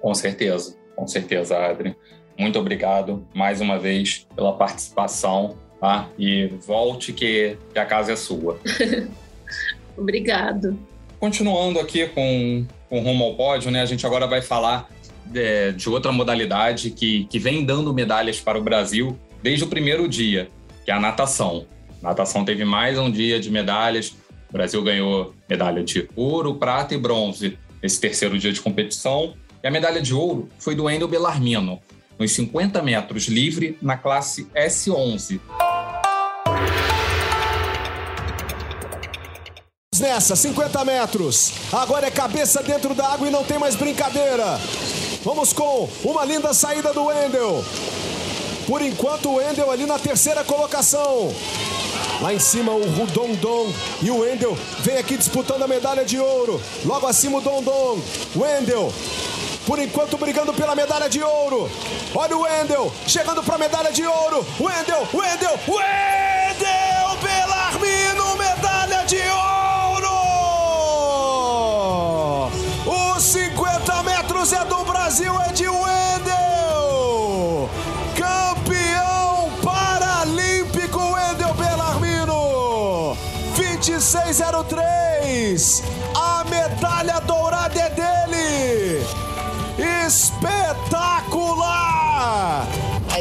Com 0.00 0.14
certeza, 0.14 0.76
com 0.94 1.06
certeza, 1.06 1.58
Adri. 1.58 1.96
Muito 2.38 2.58
obrigado 2.58 3.26
mais 3.34 3.60
uma 3.60 3.78
vez 3.78 4.26
pela 4.36 4.52
participação, 4.52 5.56
tá? 5.80 6.08
E 6.16 6.46
volte 6.66 7.12
que, 7.12 7.56
que 7.72 7.78
a 7.78 7.84
casa 7.84 8.12
é 8.12 8.16
sua. 8.16 8.60
Obrigado. 9.96 10.78
Continuando 11.18 11.80
aqui 11.80 12.06
com, 12.06 12.64
com 12.88 13.00
rumo 13.00 13.24
ao 13.24 13.34
pódio, 13.34 13.72
né? 13.72 13.82
A 13.82 13.86
gente 13.86 14.06
agora 14.06 14.24
vai 14.26 14.40
falar 14.40 14.88
de, 15.30 15.72
de 15.72 15.88
outra 15.88 16.10
modalidade 16.12 16.90
que, 16.90 17.24
que 17.26 17.38
vem 17.38 17.64
dando 17.64 17.92
medalhas 17.92 18.40
para 18.40 18.58
o 18.58 18.62
Brasil 18.62 19.18
desde 19.42 19.64
o 19.64 19.68
primeiro 19.68 20.08
dia, 20.08 20.48
que 20.84 20.90
é 20.90 20.94
a 20.94 21.00
natação. 21.00 21.66
A 22.02 22.08
natação 22.08 22.44
teve 22.44 22.64
mais 22.64 22.98
um 22.98 23.10
dia 23.10 23.40
de 23.40 23.50
medalhas. 23.50 24.14
O 24.48 24.52
Brasil 24.52 24.82
ganhou 24.82 25.34
medalha 25.48 25.82
de 25.82 26.08
ouro, 26.16 26.54
prata 26.54 26.94
e 26.94 26.98
bronze 26.98 27.58
nesse 27.82 28.00
terceiro 28.00 28.38
dia 28.38 28.52
de 28.52 28.60
competição. 28.60 29.34
E 29.62 29.66
a 29.66 29.70
medalha 29.70 30.00
de 30.00 30.14
ouro 30.14 30.48
foi 30.58 30.74
do 30.74 30.84
Wendel 30.84 31.08
Bellarmino, 31.08 31.80
nos 32.18 32.32
50 32.32 32.82
metros 32.82 33.26
livre 33.26 33.76
na 33.82 33.96
classe 33.96 34.46
S11. 34.54 35.40
Nessa, 40.00 40.36
50 40.36 40.84
metros. 40.84 41.52
Agora 41.72 42.06
é 42.06 42.10
cabeça 42.10 42.62
dentro 42.62 42.94
da 42.94 43.08
água 43.08 43.26
e 43.26 43.30
não 43.30 43.42
tem 43.42 43.58
mais 43.58 43.74
brincadeira. 43.74 44.58
Vamos 45.24 45.52
com 45.52 45.88
uma 46.04 46.24
linda 46.24 46.54
saída 46.54 46.92
do 46.92 47.06
Wendel. 47.06 47.64
Por 48.66 48.82
enquanto, 48.82 49.30
o 49.30 49.34
Wendel 49.36 49.70
ali 49.70 49.86
na 49.86 49.98
terceira 49.98 50.44
colocação. 50.44 51.34
Lá 52.20 52.32
em 52.34 52.38
cima 52.38 52.72
o 52.72 52.90
Rudondon 52.90 53.72
e 54.02 54.10
o 54.10 54.18
Wendel 54.18 54.56
vem 54.80 54.96
aqui 54.96 55.16
disputando 55.16 55.62
a 55.62 55.68
medalha 55.68 56.04
de 56.04 56.18
ouro. 56.18 56.60
Logo 56.84 57.06
acima 57.06 57.38
o 57.38 57.40
Dondon. 57.40 57.98
Wendel 58.36 58.92
por 59.68 59.78
enquanto 59.78 60.16
brigando 60.16 60.54
pela 60.54 60.74
medalha 60.74 61.10
de 61.10 61.22
ouro. 61.22 61.70
Olha 62.14 62.34
o 62.34 62.40
Wendel 62.40 62.90
chegando 63.06 63.42
para 63.42 63.56
a 63.56 63.58
medalha 63.58 63.92
de 63.92 64.02
ouro. 64.02 64.44
Wendel, 64.58 65.06
Wendel, 65.12 65.58
Wendel 65.68 65.87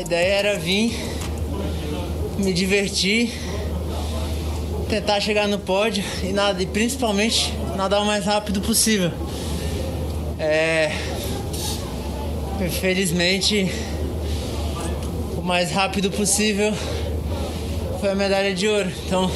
ideia 0.08 0.36
era 0.36 0.58
vir, 0.58 0.98
me 2.38 2.54
divertir, 2.54 3.30
tentar 4.88 5.20
chegar 5.20 5.50
no 5.50 5.60
pódio 5.60 6.02
e 6.24 6.32
nada, 6.32 6.64
e 6.64 6.66
principalmente 6.66 7.54
nadar 7.76 8.02
o 8.02 8.06
mais 8.06 8.24
rápido 8.24 8.62
possível. 8.62 9.12
É, 10.40 10.94
felizmente, 12.80 13.70
o 15.38 15.42
mais 15.42 15.72
rápido 15.72 16.10
possível 16.10 16.74
foi 18.00 18.10
a 18.10 18.16
medalha 18.16 18.56
de 18.56 18.66
ouro. 18.66 18.90
Então, 19.06 19.30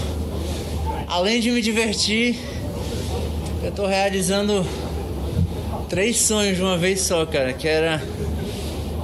além 1.05 1.41
de 1.41 1.51
me 1.51 1.61
divertir, 1.61 2.39
eu 3.61 3.69
estou 3.71 3.87
realizando 3.87 4.65
três 5.89 6.17
sonhos 6.17 6.55
de 6.55 6.63
uma 6.63 6.77
vez 6.77 7.01
só, 7.01 7.25
cara, 7.25 7.51
que 7.51 7.67
era 7.67 8.01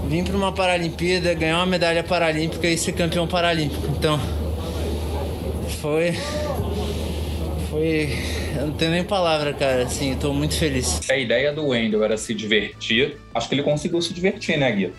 vir 0.07 0.23
para 0.23 0.37
uma 0.37 0.51
Paralimpíada, 0.51 1.33
ganhar 1.33 1.57
uma 1.57 1.65
medalha 1.65 2.03
paralímpica 2.03 2.67
e 2.67 2.77
ser 2.77 2.93
campeão 2.93 3.27
paralímpico. 3.27 3.87
Então, 3.87 4.19
foi 5.81 6.13
foi 7.69 8.09
eu 8.57 8.67
não 8.67 8.73
tenho 8.73 8.91
nem 8.91 9.03
palavra, 9.03 9.53
cara, 9.53 9.83
assim, 9.83 10.13
eu 10.13 10.19
tô 10.19 10.33
muito 10.33 10.57
feliz. 10.57 10.99
A 11.09 11.17
ideia 11.17 11.53
do 11.53 11.67
Wendel 11.67 12.03
era 12.03 12.17
se 12.17 12.33
divertir. 12.33 13.17
Acho 13.35 13.47
que 13.47 13.55
ele 13.55 13.63
conseguiu 13.63 14.01
se 14.01 14.13
divertir, 14.13 14.57
né, 14.57 14.71
Gui? 14.71 14.93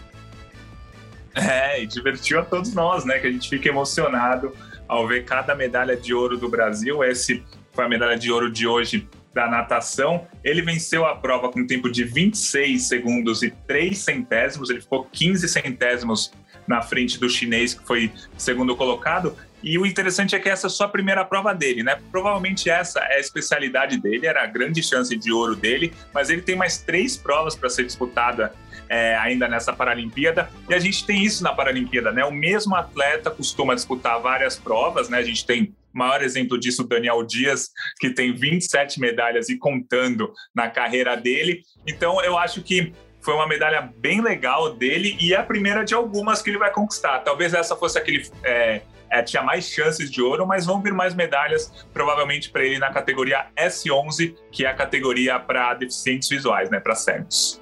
É, 1.35 1.83
e 1.83 1.87
divertiu 1.87 2.39
a 2.39 2.45
todos 2.45 2.73
nós, 2.73 3.05
né? 3.05 3.19
Que 3.19 3.27
a 3.27 3.31
gente 3.31 3.49
fica 3.49 3.69
emocionado 3.69 4.55
ao 4.87 5.07
ver 5.07 5.25
cada 5.25 5.55
medalha 5.55 5.97
de 5.97 6.15
ouro 6.15 6.37
do 6.37 6.49
Brasil. 6.49 7.03
Esse 7.03 7.43
foi 7.73 7.85
a 7.85 7.89
medalha 7.89 8.17
de 8.17 8.31
ouro 8.31 8.51
de 8.51 8.67
hoje 8.67 9.09
da 9.33 9.49
natação. 9.49 10.27
Ele 10.43 10.63
venceu 10.63 11.05
a 11.07 11.17
prova 11.17 11.51
com 11.51 11.61
um 11.61 11.67
tempo 11.67 11.91
de 11.91 12.05
26 12.05 12.89
segundos 12.89 13.43
e 13.43 13.51
3 13.51 13.97
centésimos. 13.97 14.71
Ele 14.71 14.81
ficou 14.81 15.05
15 15.05 15.49
centésimos 15.49 16.33
na 16.67 16.83
frente 16.83 17.19
do 17.19 17.29
chinês, 17.29 17.75
que 17.75 17.87
foi 17.87 18.13
segundo 18.37 18.77
colocado. 18.77 19.35
E 19.63 19.77
o 19.79 19.85
interessante 19.85 20.37
é 20.37 20.39
que 20.39 20.49
essa 20.49 20.69
é 20.69 20.71
só 20.71 20.85
a 20.85 20.89
primeira 20.89 21.25
prova 21.25 21.53
dele, 21.53 21.83
né? 21.83 21.99
Provavelmente 22.13 22.71
essa 22.71 23.01
é 23.01 23.17
a 23.17 23.21
especialidade 23.21 24.01
dele, 24.01 24.27
era 24.27 24.45
a 24.45 24.47
grande 24.47 24.83
chance 24.83 25.17
de 25.17 25.33
ouro 25.33 25.57
dele, 25.57 25.93
mas 26.15 26.31
ele 26.31 26.43
tem 26.43 26.55
mais 26.55 26.79
três 26.79 27.17
provas 27.17 27.57
para 27.57 27.69
ser 27.69 27.85
disputada 27.85 28.53
é, 28.89 29.17
ainda 29.17 29.49
nessa 29.49 29.73
Paralimpíada. 29.73 30.49
E 30.69 30.75
a 30.75 30.79
gente 30.79 31.05
tem 31.05 31.25
isso 31.25 31.43
na 31.43 31.53
Paralimpíada, 31.53 32.13
né? 32.13 32.25
O 32.25 32.31
mesmo 32.31 32.75
atleta 32.77 33.31
costuma 33.31 33.75
disputar 33.75 34.21
várias 34.21 34.57
provas, 34.57 35.09
né? 35.09 35.19
A 35.19 35.25
gente 35.25 35.45
tem 35.45 35.75
maior 35.99 36.23
exemplo 36.23 36.59
disso, 36.59 36.87
Daniel 36.87 37.23
Dias, 37.25 37.71
que 37.99 38.11
tem 38.11 38.35
27 38.35 39.01
medalhas 39.01 39.49
e 39.49 39.59
contando 39.59 40.33
na 40.55 40.71
carreira 40.71 41.17
dele. 41.17 41.63
Então, 41.87 42.23
eu 42.23 42.39
acho 42.39 42.63
que 42.63 42.93
foi 43.21 43.35
uma 43.35 43.47
medalha 43.47 43.93
bem 43.99 44.21
legal 44.21 44.75
dele 44.75 45.17
e 45.21 45.35
é 45.35 45.37
a 45.37 45.43
primeira 45.43 45.85
de 45.85 45.95
algumas 45.95 46.41
que 46.41 46.51
ele 46.51 46.59
vai 46.59 46.73
conquistar. 46.73 47.19
Talvez 47.21 47.53
essa 47.53 47.77
fosse 47.77 47.99
aquele. 47.99 48.27
É, 48.43 48.81
é, 49.11 49.23
tinha 49.23 49.43
mais 49.43 49.69
chances 49.69 50.11
de 50.11 50.21
ouro, 50.21 50.47
mas 50.47 50.67
vão 50.67 50.83
vir 50.83 50.93
mais 50.93 51.15
medalhas, 51.15 51.73
provavelmente 51.93 52.51
para 52.51 52.65
ele 52.65 52.79
na 52.79 52.91
categoria 52.91 53.47
S11, 53.57 54.35
que 54.53 54.65
é 54.67 54.69
a 54.69 54.75
categoria 54.75 55.39
para 55.39 55.75
deficientes 55.75 56.29
visuais, 56.29 56.71
né, 56.71 56.79
para 56.79 56.95
cegos. 56.95 57.61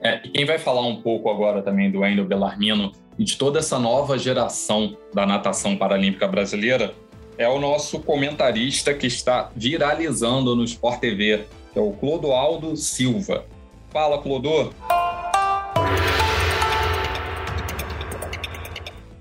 É, 0.00 0.20
e 0.24 0.28
quem 0.28 0.44
vai 0.44 0.58
falar 0.58 0.86
um 0.86 1.02
pouco 1.02 1.30
agora 1.30 1.62
também 1.62 1.90
do 1.90 2.00
Wendel 2.00 2.24
Bellarmino 2.24 2.92
e 3.18 3.24
de 3.24 3.36
toda 3.36 3.58
essa 3.58 3.78
nova 3.78 4.16
geração 4.16 4.96
da 5.12 5.26
natação 5.26 5.76
paralímpica 5.76 6.28
brasileira 6.28 6.94
é 7.38 7.48
o 7.48 7.60
nosso 7.60 8.00
comentarista 8.00 8.92
que 8.92 9.06
está 9.06 9.50
viralizando 9.54 10.56
no 10.56 10.64
Sport 10.64 10.98
TV, 10.98 11.46
que 11.72 11.78
é 11.78 11.82
o 11.82 11.92
Clodoaldo 11.92 12.76
Silva. 12.76 13.46
Fala, 13.90 14.20
Clodo! 14.20 14.74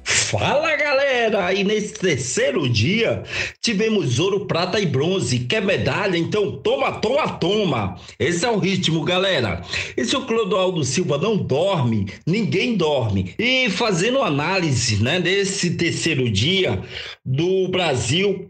Fala 0.03 0.76
galera! 1.07 1.53
E 1.53 1.63
nesse 1.63 1.93
terceiro 1.93 2.67
dia 2.67 3.23
tivemos 3.61 4.19
ouro, 4.19 4.45
prata 4.45 4.79
e 4.79 4.85
bronze, 4.85 5.39
que 5.39 5.55
é 5.55 5.61
medalha, 5.61 6.17
então 6.17 6.51
toma, 6.57 6.91
toma, 6.99 7.29
toma! 7.29 7.95
Esse 8.19 8.45
é 8.45 8.49
o 8.49 8.57
ritmo, 8.57 9.03
galera. 9.03 9.61
E 9.95 10.03
se 10.03 10.15
o 10.15 10.25
Clodoaldo 10.25 10.83
Silva 10.83 11.17
não 11.17 11.37
dorme, 11.37 12.07
ninguém 12.25 12.75
dorme. 12.75 13.33
E 13.39 13.69
fazendo 13.69 14.21
análise 14.21 15.01
né, 15.01 15.19
desse 15.19 15.71
terceiro 15.71 16.29
dia 16.29 16.81
do 17.25 17.67
Brasil 17.69 18.49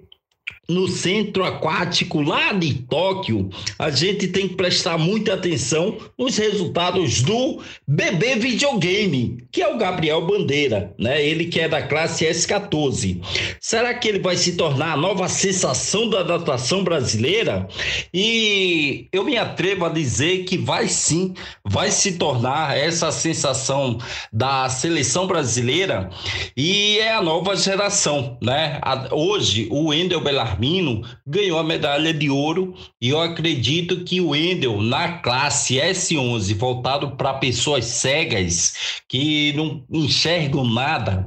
no 0.70 0.88
centro 0.88 1.46
aquático 1.46 2.22
lá 2.22 2.52
de 2.52 2.74
Tóquio, 2.74 3.50
a 3.80 3.90
gente 3.90 4.28
tem 4.28 4.50
que 4.50 4.56
prestar 4.56 4.98
muita 4.98 5.34
atenção 5.34 5.98
nos 6.18 6.38
resultados 6.38 7.22
do 7.22 7.62
bebê 7.88 8.36
videogame, 8.36 9.46
que 9.52 9.62
é 9.62 9.74
o 9.74 9.78
Gabriel 9.78 10.26
Bandeira, 10.26 10.94
né? 11.00 11.24
Ele 11.24 11.46
que 11.46 11.60
é 11.60 11.70
da 11.70 11.82
classe 11.82 12.26
S14. 12.26 13.22
Será 13.62 13.94
que 13.94 14.08
ele 14.10 14.20
vai 14.20 14.36
se 14.36 14.58
tornar 14.58 14.94
a 14.94 14.98
nova 14.98 15.30
sensação 15.30 16.10
da 16.10 16.24
natação 16.24 16.84
brasileira? 16.84 17.68
E 18.14 19.08
eu 19.14 19.24
me 19.24 19.38
atrevo 19.38 19.86
a 19.86 19.90
dizer 19.90 20.44
que 20.44 20.58
vai 20.58 20.90
sim, 20.90 21.34
vai 21.64 21.92
se 21.92 22.14
tornar 22.14 22.78
essa 22.78 23.12
sensação 23.12 23.98
da 24.34 24.68
seleção 24.68 25.28
brasileira 25.28 26.10
e 26.56 26.98
é 27.00 27.14
a 27.14 27.22
nova 27.22 27.56
geração, 27.56 28.38
né? 28.42 28.82
Hoje 29.12 29.68
o 29.72 29.88
Wendel 29.90 30.22
Belar 30.22 30.57
Armino 30.58 31.04
ganhou 31.26 31.60
a 31.60 31.64
medalha 31.64 32.12
de 32.12 32.32
ouro 32.32 32.74
e 33.00 33.10
eu 33.10 33.22
acredito 33.22 34.04
que 34.04 34.20
o 34.20 34.30
Wendel, 34.30 34.82
na 34.82 35.20
classe 35.20 35.76
S11, 35.76 36.56
voltado 36.56 37.12
para 37.12 37.36
pessoas 37.36 37.86
cegas 37.86 39.02
que 39.08 39.54
não 39.54 39.86
enxergam 39.92 40.66
nada, 40.66 41.24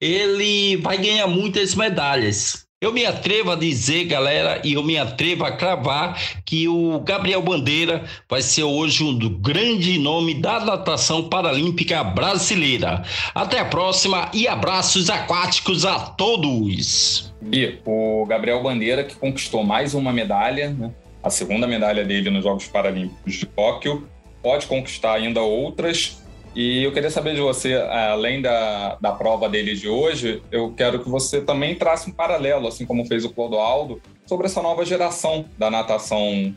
ele 0.00 0.76
vai 0.76 0.96
ganhar 0.96 1.26
muitas 1.26 1.74
medalhas. 1.74 2.68
Eu 2.80 2.92
me 2.92 3.04
atrevo 3.04 3.50
a 3.50 3.56
dizer, 3.56 4.04
galera, 4.04 4.62
e 4.64 4.74
eu 4.74 4.84
me 4.84 4.96
atrevo 4.96 5.44
a 5.44 5.50
cravar 5.50 6.16
que 6.44 6.68
o 6.68 7.00
Gabriel 7.00 7.42
Bandeira 7.42 8.04
vai 8.30 8.40
ser 8.40 8.62
hoje 8.62 9.02
um 9.02 9.18
grande 9.18 9.98
nome 9.98 10.34
da 10.34 10.60
natação 10.60 11.28
paralímpica 11.28 12.04
brasileira. 12.04 13.02
Até 13.34 13.58
a 13.58 13.64
próxima 13.64 14.30
e 14.32 14.46
abraços 14.46 15.10
aquáticos 15.10 15.84
a 15.84 15.98
todos. 15.98 17.27
E 17.42 17.78
o 17.84 18.26
Gabriel 18.26 18.62
Bandeira 18.62 19.04
que 19.04 19.16
conquistou 19.16 19.62
mais 19.64 19.94
uma 19.94 20.12
medalha, 20.12 20.70
né? 20.70 20.92
a 21.22 21.30
segunda 21.30 21.66
medalha 21.66 22.04
dele 22.04 22.30
nos 22.30 22.44
Jogos 22.44 22.66
Paralímpicos 22.66 23.34
de 23.34 23.46
Tóquio, 23.46 24.08
pode 24.42 24.66
conquistar 24.66 25.14
ainda 25.14 25.40
outras 25.40 26.22
e 26.54 26.82
eu 26.82 26.92
queria 26.92 27.08
saber 27.08 27.34
de 27.34 27.40
você, 27.40 27.74
além 27.74 28.42
da, 28.42 28.96
da 29.00 29.12
prova 29.12 29.48
dele 29.48 29.74
de 29.74 29.88
hoje, 29.88 30.42
eu 30.50 30.72
quero 30.72 31.02
que 31.02 31.08
você 31.08 31.40
também 31.40 31.76
trace 31.76 32.10
um 32.10 32.12
paralelo, 32.12 32.66
assim 32.66 32.84
como 32.84 33.06
fez 33.06 33.24
o 33.24 33.30
Clodoaldo, 33.30 34.02
sobre 34.26 34.46
essa 34.46 34.60
nova 34.60 34.84
geração 34.84 35.44
da 35.56 35.70
natação 35.70 36.52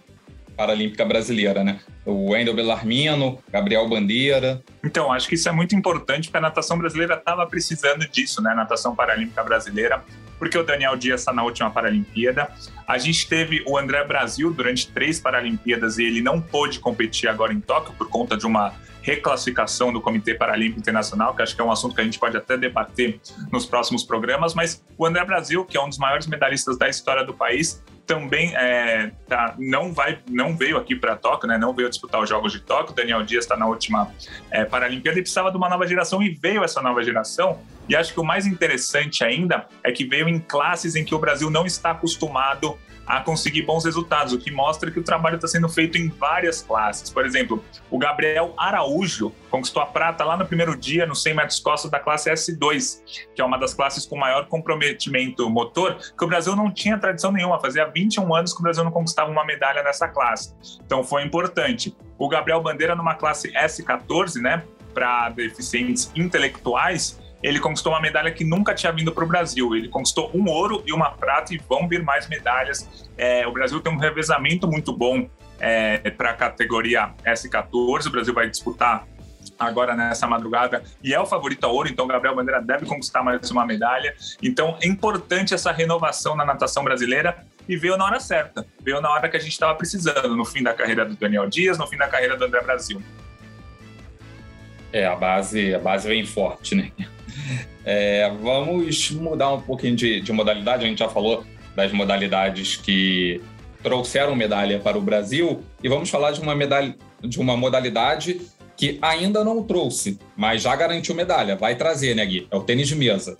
paralímpica 0.57 1.05
brasileira, 1.05 1.63
né? 1.63 1.79
O 2.05 2.31
Wendel 2.31 2.55
Bellarmino, 2.55 3.39
Gabriel 3.51 3.87
Bandeira. 3.87 4.61
Então, 4.83 5.11
acho 5.11 5.27
que 5.27 5.35
isso 5.35 5.47
é 5.47 5.51
muito 5.51 5.75
importante, 5.75 6.29
porque 6.29 6.37
a 6.37 6.41
natação 6.41 6.77
brasileira 6.77 7.15
estava 7.15 7.45
precisando 7.45 8.07
disso, 8.07 8.41
né? 8.41 8.51
A 8.51 8.55
natação 8.55 8.95
paralímpica 8.95 9.43
brasileira, 9.43 10.03
porque 10.41 10.57
o 10.57 10.63
Daniel 10.63 10.95
Dias 10.95 11.21
está 11.21 11.31
na 11.31 11.43
última 11.43 11.69
Paralimpíada. 11.69 12.51
A 12.87 12.97
gente 12.97 13.29
teve 13.29 13.63
o 13.67 13.77
André 13.77 14.03
Brasil 14.03 14.51
durante 14.51 14.87
três 14.87 15.19
Paralimpíadas 15.19 15.99
e 15.99 16.03
ele 16.03 16.19
não 16.19 16.41
pôde 16.41 16.79
competir 16.79 17.29
agora 17.29 17.53
em 17.53 17.59
Tóquio 17.59 17.93
por 17.93 18.09
conta 18.09 18.35
de 18.35 18.47
uma 18.47 18.73
reclassificação 19.03 19.93
do 19.93 20.01
Comitê 20.01 20.33
Paralímpico 20.33 20.79
Internacional, 20.79 21.35
que 21.35 21.43
acho 21.43 21.55
que 21.55 21.61
é 21.61 21.63
um 21.63 21.71
assunto 21.71 21.93
que 21.93 22.01
a 22.01 22.03
gente 22.03 22.17
pode 22.17 22.35
até 22.35 22.57
debater 22.57 23.19
nos 23.51 23.67
próximos 23.67 24.03
programas, 24.03 24.55
mas 24.55 24.83
o 24.97 25.05
André 25.05 25.23
Brasil, 25.25 25.63
que 25.63 25.77
é 25.77 25.81
um 25.81 25.89
dos 25.89 25.99
maiores 25.99 26.25
medalhistas 26.25 26.75
da 26.75 26.89
história 26.89 27.23
do 27.23 27.35
país, 27.35 27.79
também 28.07 28.53
é, 28.55 29.11
tá, 29.27 29.55
não 29.57 29.93
vai, 29.93 30.19
não 30.27 30.57
veio 30.57 30.75
aqui 30.75 30.95
para 30.95 31.15
Tóquio, 31.15 31.47
né? 31.47 31.57
Não 31.57 31.73
veio 31.73 31.87
disputar 31.87 32.21
os 32.21 32.27
Jogos 32.27 32.51
de 32.51 32.59
Tóquio. 32.59 32.93
Daniel 32.95 33.23
Dias 33.23 33.45
está 33.45 33.55
na 33.55 33.67
última 33.67 34.11
é, 34.49 34.65
Paralimpíada 34.65 35.17
e 35.19 35.21
precisava 35.21 35.49
de 35.49 35.55
uma 35.55 35.69
nova 35.69 35.87
geração 35.87 36.21
e 36.21 36.29
veio 36.29 36.63
essa 36.63 36.81
nova 36.81 37.01
geração. 37.03 37.59
E 37.91 37.95
acho 37.95 38.13
que 38.13 38.21
o 38.21 38.23
mais 38.23 38.45
interessante 38.45 39.21
ainda 39.21 39.67
é 39.83 39.91
que 39.91 40.05
veio 40.05 40.29
em 40.29 40.39
classes 40.39 40.95
em 40.95 41.03
que 41.03 41.13
o 41.13 41.19
Brasil 41.19 41.49
não 41.49 41.65
está 41.65 41.91
acostumado 41.91 42.79
a 43.05 43.19
conseguir 43.19 43.63
bons 43.63 43.83
resultados, 43.83 44.31
o 44.31 44.39
que 44.39 44.49
mostra 44.49 44.89
que 44.89 44.97
o 44.97 45.03
trabalho 45.03 45.35
está 45.35 45.45
sendo 45.45 45.67
feito 45.67 45.97
em 45.97 46.07
várias 46.07 46.61
classes. 46.61 47.09
Por 47.09 47.25
exemplo, 47.25 47.61
o 47.89 47.97
Gabriel 47.97 48.53
Araújo 48.57 49.33
conquistou 49.49 49.83
a 49.83 49.85
prata 49.85 50.23
lá 50.23 50.37
no 50.37 50.45
primeiro 50.45 50.73
dia 50.73 51.05
no 51.05 51.13
100 51.13 51.33
metros 51.33 51.59
costas 51.59 51.91
da 51.91 51.99
classe 51.99 52.31
S2, 52.31 53.01
que 53.35 53.41
é 53.41 53.43
uma 53.43 53.57
das 53.57 53.73
classes 53.73 54.05
com 54.05 54.17
maior 54.17 54.47
comprometimento 54.47 55.49
motor, 55.49 55.97
que 56.17 56.23
o 56.23 56.27
Brasil 56.29 56.55
não 56.55 56.71
tinha 56.73 56.97
tradição 56.97 57.29
nenhuma. 57.33 57.59
Fazia 57.59 57.83
21 57.83 58.33
anos 58.33 58.53
que 58.53 58.59
o 58.61 58.63
Brasil 58.63 58.85
não 58.85 58.91
conquistava 58.91 59.29
uma 59.29 59.43
medalha 59.43 59.83
nessa 59.83 60.07
classe. 60.07 60.55
Então 60.85 61.03
foi 61.03 61.25
importante. 61.25 61.93
O 62.17 62.29
Gabriel 62.29 62.61
Bandeira 62.61 62.95
numa 62.95 63.15
classe 63.15 63.51
S14, 63.51 64.39
né, 64.39 64.63
para 64.93 65.27
deficientes 65.29 66.09
intelectuais, 66.15 67.20
ele 67.43 67.59
conquistou 67.59 67.91
uma 67.91 68.01
medalha 68.01 68.31
que 68.31 68.43
nunca 68.43 68.73
tinha 68.73 68.91
vindo 68.91 69.11
para 69.11 69.23
o 69.23 69.27
Brasil. 69.27 69.75
Ele 69.75 69.87
conquistou 69.87 70.31
um 70.33 70.47
ouro 70.49 70.83
e 70.85 70.93
uma 70.93 71.11
prata 71.11 71.53
e 71.53 71.57
vão 71.57 71.87
vir 71.87 72.03
mais 72.03 72.27
medalhas. 72.27 73.09
É, 73.17 73.45
o 73.47 73.51
Brasil 73.51 73.79
tem 73.79 73.91
um 73.91 73.97
revezamento 73.97 74.67
muito 74.67 74.95
bom 74.95 75.27
é, 75.59 75.97
para 76.11 76.31
a 76.31 76.33
categoria 76.33 77.11
S14. 77.25 78.07
O 78.07 78.11
Brasil 78.11 78.33
vai 78.33 78.49
disputar 78.49 79.07
agora 79.57 79.95
nessa 79.95 80.27
madrugada 80.27 80.83
e 81.03 81.13
é 81.13 81.19
o 81.19 81.25
favorito 81.25 81.63
a 81.65 81.67
ouro, 81.67 81.87
então 81.87 82.07
Gabriel 82.07 82.35
Bandeira 82.35 82.61
deve 82.61 82.85
conquistar 82.85 83.21
mais 83.23 83.49
uma 83.51 83.65
medalha. 83.65 84.15
Então 84.41 84.77
é 84.81 84.87
importante 84.87 85.53
essa 85.53 85.71
renovação 85.71 86.35
na 86.35 86.43
natação 86.43 86.83
brasileira 86.83 87.45
e 87.67 87.77
veio 87.77 87.95
na 87.95 88.05
hora 88.05 88.19
certa, 88.19 88.65
veio 88.81 88.99
na 88.99 89.09
hora 89.09 89.29
que 89.29 89.37
a 89.37 89.39
gente 89.39 89.51
estava 89.51 89.75
precisando, 89.75 90.35
no 90.35 90.45
fim 90.45 90.63
da 90.63 90.73
carreira 90.73 91.05
do 91.05 91.15
Daniel 91.15 91.47
Dias, 91.47 91.77
no 91.77 91.87
fim 91.87 91.97
da 91.97 92.07
carreira 92.07 92.35
do 92.35 92.45
André 92.45 92.61
Brasil. 92.61 93.01
É, 94.91 95.05
a 95.05 95.15
base, 95.15 95.73
a 95.73 95.79
base 95.79 96.07
vem 96.07 96.25
forte, 96.25 96.75
né? 96.75 96.91
É, 97.85 98.31
vamos 98.41 99.11
mudar 99.11 99.53
um 99.53 99.61
pouquinho 99.61 99.95
de, 99.95 100.21
de 100.21 100.31
modalidade. 100.31 100.85
A 100.85 100.87
gente 100.87 100.99
já 100.99 101.09
falou 101.09 101.45
das 101.75 101.91
modalidades 101.91 102.75
que 102.75 103.41
trouxeram 103.81 104.35
medalha 104.35 104.79
para 104.79 104.97
o 104.97 105.01
Brasil 105.01 105.63
e 105.83 105.89
vamos 105.89 106.09
falar 106.09 106.31
de 106.31 106.41
uma 106.41 106.55
medalha, 106.55 106.95
de 107.21 107.39
uma 107.39 107.57
modalidade 107.57 108.41
que 108.77 108.97
ainda 109.01 109.43
não 109.43 109.63
trouxe, 109.63 110.19
mas 110.35 110.61
já 110.61 110.75
garantiu 110.75 111.13
medalha. 111.13 111.55
Vai 111.55 111.75
trazer, 111.75 112.15
né, 112.15 112.25
Gui? 112.25 112.47
É 112.49 112.55
o 112.55 112.61
tênis 112.61 112.87
de 112.87 112.95
mesa. 112.95 113.37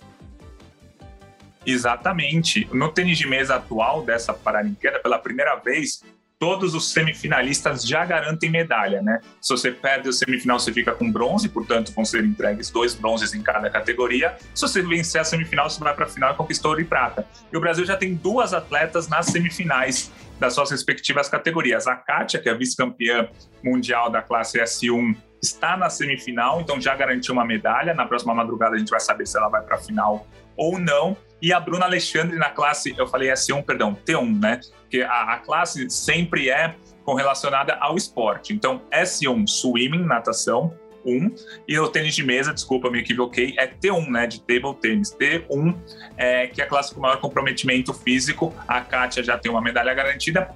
Exatamente. 1.64 2.68
No 2.72 2.88
tênis 2.88 3.18
de 3.18 3.26
mesa 3.26 3.56
atual 3.56 4.02
dessa 4.02 4.32
Paralimpíada, 4.32 4.98
pela 5.00 5.18
primeira 5.18 5.56
vez, 5.56 6.02
todos 6.42 6.74
os 6.74 6.90
semifinalistas 6.90 7.86
já 7.86 8.04
garantem 8.04 8.50
medalha, 8.50 9.00
né? 9.00 9.20
Se 9.40 9.56
você 9.56 9.70
perde 9.70 10.08
o 10.08 10.12
semifinal, 10.12 10.58
você 10.58 10.72
fica 10.72 10.90
com 10.90 11.08
bronze, 11.08 11.48
portanto, 11.48 11.92
vão 11.94 12.04
ser 12.04 12.24
entregues 12.24 12.68
dois 12.68 12.96
bronzes 12.96 13.32
em 13.32 13.40
cada 13.40 13.70
categoria. 13.70 14.36
Se 14.52 14.62
você 14.62 14.82
vencer 14.82 15.20
a 15.20 15.24
semifinal, 15.24 15.70
você 15.70 15.78
vai 15.78 15.94
para 15.94 16.04
a 16.04 16.08
final 16.08 16.32
e 16.32 16.36
conquista 16.36 16.66
ouro 16.66 16.80
e 16.80 16.84
prata. 16.84 17.24
E 17.52 17.56
o 17.56 17.60
Brasil 17.60 17.84
já 17.84 17.96
tem 17.96 18.16
duas 18.16 18.52
atletas 18.52 19.06
nas 19.06 19.26
semifinais 19.26 20.10
das 20.40 20.54
suas 20.54 20.72
respectivas 20.72 21.28
categorias. 21.28 21.86
A 21.86 21.94
Kátia, 21.94 22.40
que 22.40 22.48
é 22.48 22.54
vice-campeã 22.56 23.28
mundial 23.62 24.10
da 24.10 24.20
classe 24.20 24.58
S1, 24.58 25.14
está 25.40 25.76
na 25.76 25.88
semifinal, 25.88 26.60
então 26.60 26.80
já 26.80 26.96
garantiu 26.96 27.34
uma 27.34 27.44
medalha. 27.44 27.94
Na 27.94 28.04
próxima 28.04 28.34
madrugada 28.34 28.74
a 28.74 28.78
gente 28.80 28.90
vai 28.90 28.98
saber 28.98 29.28
se 29.28 29.38
ela 29.38 29.48
vai 29.48 29.62
para 29.62 29.76
a 29.76 29.78
final 29.78 30.26
ou 30.56 30.76
não 30.76 31.16
e 31.42 31.52
a 31.52 31.58
Bruna 31.58 31.86
Alexandre 31.86 32.38
na 32.38 32.50
classe, 32.50 32.94
eu 32.96 33.06
falei 33.08 33.28
S1, 33.28 33.64
perdão, 33.64 33.98
T1, 34.06 34.40
né? 34.40 34.60
Porque 34.82 35.02
a, 35.02 35.34
a 35.34 35.38
classe 35.38 35.90
sempre 35.90 36.48
é 36.48 36.76
correlacionada 37.04 37.74
ao 37.80 37.96
esporte. 37.96 38.54
Então, 38.54 38.80
S1, 38.92 39.48
swimming, 39.48 40.04
natação, 40.04 40.72
1, 41.04 41.34
e 41.66 41.76
o 41.80 41.88
tênis 41.88 42.14
de 42.14 42.22
mesa, 42.22 42.54
desculpa, 42.54 42.88
me 42.88 43.00
equivoquei, 43.00 43.56
é 43.58 43.66
T1, 43.66 44.08
né, 44.08 44.24
de 44.24 44.40
table 44.40 44.76
tennis. 44.80 45.12
T1, 45.12 45.76
é, 46.16 46.46
que 46.46 46.60
é 46.60 46.64
a 46.64 46.68
classe 46.68 46.94
com 46.94 47.00
maior 47.00 47.18
comprometimento 47.18 47.92
físico. 47.92 48.54
A 48.68 48.80
Kátia 48.80 49.24
já 49.24 49.36
tem 49.36 49.50
uma 49.50 49.60
medalha 49.60 49.92
garantida. 49.92 50.54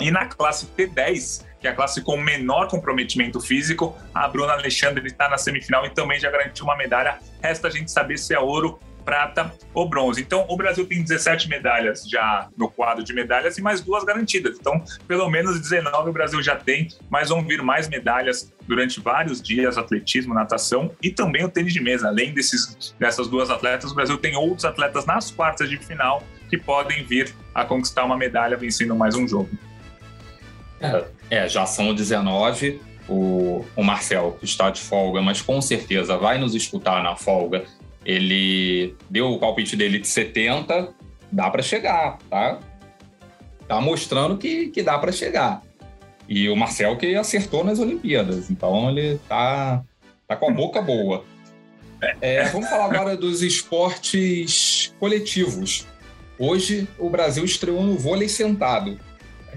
E 0.00 0.10
na 0.10 0.24
classe 0.24 0.66
T10, 0.66 1.44
que 1.60 1.68
é 1.68 1.70
a 1.70 1.74
classe 1.74 2.00
com 2.00 2.16
menor 2.16 2.68
comprometimento 2.68 3.38
físico, 3.38 3.94
a 4.14 4.26
Bruna 4.26 4.54
Alexandre 4.54 5.06
está 5.06 5.28
na 5.28 5.36
semifinal 5.36 5.84
e 5.84 5.90
também 5.90 6.18
já 6.18 6.30
garantiu 6.30 6.64
uma 6.64 6.76
medalha. 6.76 7.18
Resta 7.42 7.68
a 7.68 7.70
gente 7.70 7.90
saber 7.90 8.18
se 8.18 8.34
é 8.34 8.40
ouro 8.40 8.80
prata 9.02 9.52
ou 9.74 9.88
bronze. 9.88 10.20
Então, 10.20 10.46
o 10.48 10.56
Brasil 10.56 10.86
tem 10.86 11.02
17 11.02 11.48
medalhas 11.48 12.04
já 12.08 12.48
no 12.56 12.68
quadro 12.68 13.04
de 13.04 13.12
medalhas 13.12 13.58
e 13.58 13.62
mais 13.62 13.80
duas 13.80 14.04
garantidas. 14.04 14.56
Então, 14.58 14.82
pelo 15.06 15.28
menos 15.28 15.60
19 15.60 16.10
o 16.10 16.12
Brasil 16.12 16.42
já 16.42 16.56
tem, 16.56 16.88
mas 17.10 17.28
vão 17.28 17.44
vir 17.44 17.62
mais 17.62 17.88
medalhas 17.88 18.52
durante 18.66 19.00
vários 19.00 19.42
dias, 19.42 19.76
atletismo, 19.76 20.34
natação 20.34 20.92
e 21.02 21.10
também 21.10 21.44
o 21.44 21.48
tênis 21.48 21.72
de 21.72 21.80
mesa. 21.80 22.08
Além 22.08 22.32
desses, 22.32 22.94
dessas 22.98 23.28
duas 23.28 23.50
atletas, 23.50 23.90
o 23.92 23.94
Brasil 23.94 24.16
tem 24.18 24.36
outros 24.36 24.64
atletas 24.64 25.04
nas 25.06 25.30
quartas 25.30 25.68
de 25.68 25.76
final 25.76 26.22
que 26.48 26.58
podem 26.58 27.04
vir 27.04 27.34
a 27.54 27.64
conquistar 27.64 28.04
uma 28.04 28.16
medalha 28.16 28.56
vencendo 28.56 28.94
mais 28.94 29.14
um 29.14 29.26
jogo. 29.26 29.50
É, 30.80 31.04
é 31.30 31.48
já 31.48 31.64
são 31.64 31.94
19. 31.94 32.80
O, 33.08 33.64
o 33.74 33.82
Marcel, 33.82 34.36
que 34.38 34.44
está 34.44 34.70
de 34.70 34.80
folga, 34.80 35.20
mas 35.20 35.42
com 35.42 35.60
certeza 35.60 36.16
vai 36.16 36.38
nos 36.38 36.54
escutar 36.54 37.02
na 37.02 37.16
folga 37.16 37.64
ele 38.04 38.94
deu 39.08 39.32
o 39.32 39.38
palpite 39.38 39.76
dele 39.76 39.98
de 39.98 40.08
70, 40.08 40.92
dá 41.30 41.50
para 41.50 41.62
chegar, 41.62 42.18
tá? 42.28 42.58
Tá 43.68 43.80
mostrando 43.80 44.36
que, 44.36 44.68
que 44.68 44.82
dá 44.82 44.98
para 44.98 45.12
chegar. 45.12 45.62
E 46.28 46.48
o 46.48 46.56
Marcel 46.56 46.96
que 46.96 47.14
acertou 47.14 47.64
nas 47.64 47.78
Olimpíadas, 47.78 48.50
então 48.50 48.90
ele 48.90 49.18
tá, 49.28 49.82
tá 50.26 50.36
com 50.36 50.50
a 50.50 50.52
boca 50.52 50.80
boa. 50.82 51.24
É, 52.20 52.48
vamos 52.48 52.68
falar 52.68 52.86
agora 52.86 53.16
dos 53.16 53.42
esportes 53.42 54.92
coletivos. 54.98 55.86
Hoje 56.38 56.88
o 56.98 57.08
Brasil 57.08 57.44
estreou 57.44 57.82
no 57.82 57.96
vôlei 57.96 58.28
sentado. 58.28 58.98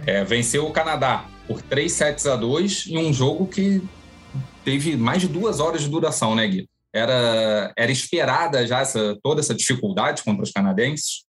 É, 0.06 0.24
venceu 0.24 0.68
o 0.68 0.72
Canadá 0.72 1.26
por 1.48 1.62
3 1.62 1.92
sets 1.92 2.28
a 2.28 2.36
2 2.36 2.88
em 2.88 2.98
um 2.98 3.12
jogo 3.12 3.48
que 3.48 3.82
teve 4.64 4.96
mais 4.96 5.22
de 5.22 5.28
duas 5.28 5.60
horas 5.60 5.82
de 5.82 5.90
duração, 5.90 6.36
né, 6.36 6.48
Gui? 6.48 6.68
Era, 6.96 7.74
era 7.78 7.92
esperada 7.92 8.66
já 8.66 8.80
essa, 8.80 9.18
toda 9.22 9.42
essa 9.42 9.54
dificuldade 9.54 10.24
contra 10.24 10.44
os 10.44 10.52
canadenses? 10.52 11.26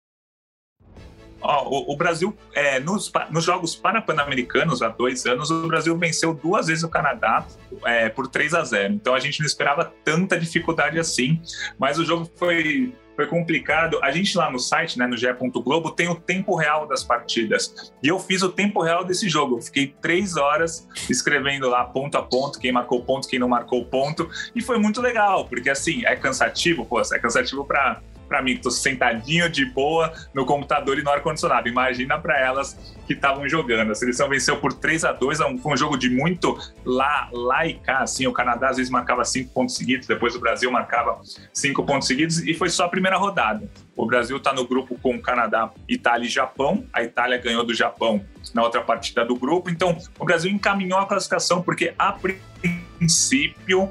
Oh, 1.42 1.68
o, 1.68 1.92
o, 1.92 1.96
Brasil, 1.96 2.36
é, 2.54 2.80
nos, 2.80 3.10
nos 3.30 3.44
Jogos 3.44 3.74
Pan-Americanos, 3.74 4.82
há 4.82 4.88
dois 4.88 5.24
anos, 5.26 5.50
o 5.50 5.66
Brasil 5.66 5.96
venceu 5.96 6.34
duas 6.34 6.66
vezes 6.66 6.84
o 6.84 6.88
Canadá 6.88 7.46
é, 7.84 8.08
por 8.10 8.26
3 8.28 8.54
a 8.54 8.64
0. 8.64 8.94
Então 8.94 9.14
a 9.14 9.20
gente 9.20 9.40
não 9.40 9.46
esperava 9.46 9.92
tanta 10.04 10.38
dificuldade 10.38 10.98
assim, 10.98 11.40
mas 11.78 11.98
o 11.98 12.04
jogo 12.04 12.30
foi 12.36 12.94
foi 13.20 13.26
complicado. 13.26 14.00
A 14.02 14.10
gente 14.10 14.36
lá 14.38 14.50
no 14.50 14.58
site, 14.58 14.98
né, 14.98 15.06
no 15.06 15.14
GE. 15.14 15.26
Globo, 15.62 15.90
tem 15.90 16.08
o 16.08 16.14
tempo 16.14 16.54
real 16.54 16.86
das 16.86 17.04
partidas. 17.04 17.92
E 18.02 18.08
eu 18.08 18.18
fiz 18.18 18.42
o 18.42 18.48
tempo 18.48 18.80
real 18.82 19.04
desse 19.04 19.28
jogo. 19.28 19.58
Eu 19.58 19.62
fiquei 19.62 19.94
três 20.00 20.38
horas 20.38 20.88
escrevendo 21.08 21.68
lá 21.68 21.84
ponto 21.84 22.16
a 22.16 22.22
ponto, 22.22 22.58
quem 22.58 22.72
marcou 22.72 23.04
ponto, 23.04 23.28
quem 23.28 23.38
não 23.38 23.48
marcou 23.48 23.84
ponto. 23.84 24.28
E 24.54 24.62
foi 24.62 24.78
muito 24.78 25.02
legal, 25.02 25.46
porque 25.46 25.68
assim, 25.68 26.02
é 26.06 26.16
cansativo, 26.16 26.86
pô, 26.86 27.00
é 27.00 27.18
cansativo 27.18 27.64
para 27.64 28.00
para 28.30 28.40
mim, 28.40 28.54
que 28.54 28.62
tô 28.62 28.70
sentadinho 28.70 29.50
de 29.50 29.64
boa 29.66 30.12
no 30.32 30.46
computador 30.46 30.96
e 30.96 31.02
no 31.02 31.10
ar-condicionado. 31.10 31.68
Imagina 31.68 32.16
para 32.16 32.38
elas 32.38 32.94
que 33.04 33.12
estavam 33.12 33.48
jogando. 33.48 33.90
A 33.90 33.94
seleção 33.96 34.28
venceu 34.28 34.56
por 34.58 34.72
3 34.72 35.04
a 35.04 35.10
2 35.10 35.40
é 35.40 35.58
foi 35.58 35.72
um 35.72 35.76
jogo 35.76 35.96
de 35.96 36.08
muito 36.08 36.56
lá, 36.84 37.28
lá 37.32 37.66
e 37.66 37.74
cá. 37.74 37.98
Assim, 37.98 38.28
o 38.28 38.32
Canadá 38.32 38.68
às 38.68 38.76
vezes 38.76 38.88
marcava 38.88 39.24
cinco 39.24 39.52
pontos 39.52 39.74
seguidos, 39.74 40.06
depois 40.06 40.36
o 40.36 40.40
Brasil 40.40 40.70
marcava 40.70 41.20
cinco 41.52 41.84
pontos 41.84 42.06
seguidos, 42.06 42.38
e 42.46 42.54
foi 42.54 42.70
só 42.70 42.84
a 42.84 42.88
primeira 42.88 43.16
rodada. 43.16 43.68
O 43.96 44.06
Brasil 44.06 44.36
está 44.36 44.52
no 44.52 44.64
grupo 44.64 44.96
com 45.02 45.20
Canadá, 45.20 45.68
Itália 45.88 46.26
e 46.26 46.30
Japão. 46.30 46.86
A 46.92 47.02
Itália 47.02 47.36
ganhou 47.36 47.64
do 47.64 47.74
Japão 47.74 48.24
na 48.54 48.62
outra 48.62 48.80
partida 48.80 49.24
do 49.24 49.34
grupo. 49.34 49.68
Então, 49.70 49.98
o 50.20 50.24
Brasil 50.24 50.52
encaminhou 50.52 51.00
a 51.00 51.06
classificação, 51.06 51.60
porque 51.62 51.92
a 51.98 52.12
princípio. 52.12 53.90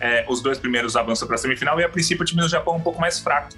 É, 0.00 0.24
os 0.28 0.40
dois 0.40 0.58
primeiros 0.58 0.94
avançam 0.94 1.26
para 1.26 1.34
a 1.34 1.38
semifinal 1.38 1.80
e 1.80 1.82
a 1.82 1.88
princípio 1.88 2.22
o 2.22 2.24
time 2.24 2.40
do 2.40 2.48
Japão 2.48 2.74
é 2.74 2.76
um 2.76 2.80
pouco 2.80 3.00
mais 3.00 3.18
fraco. 3.18 3.48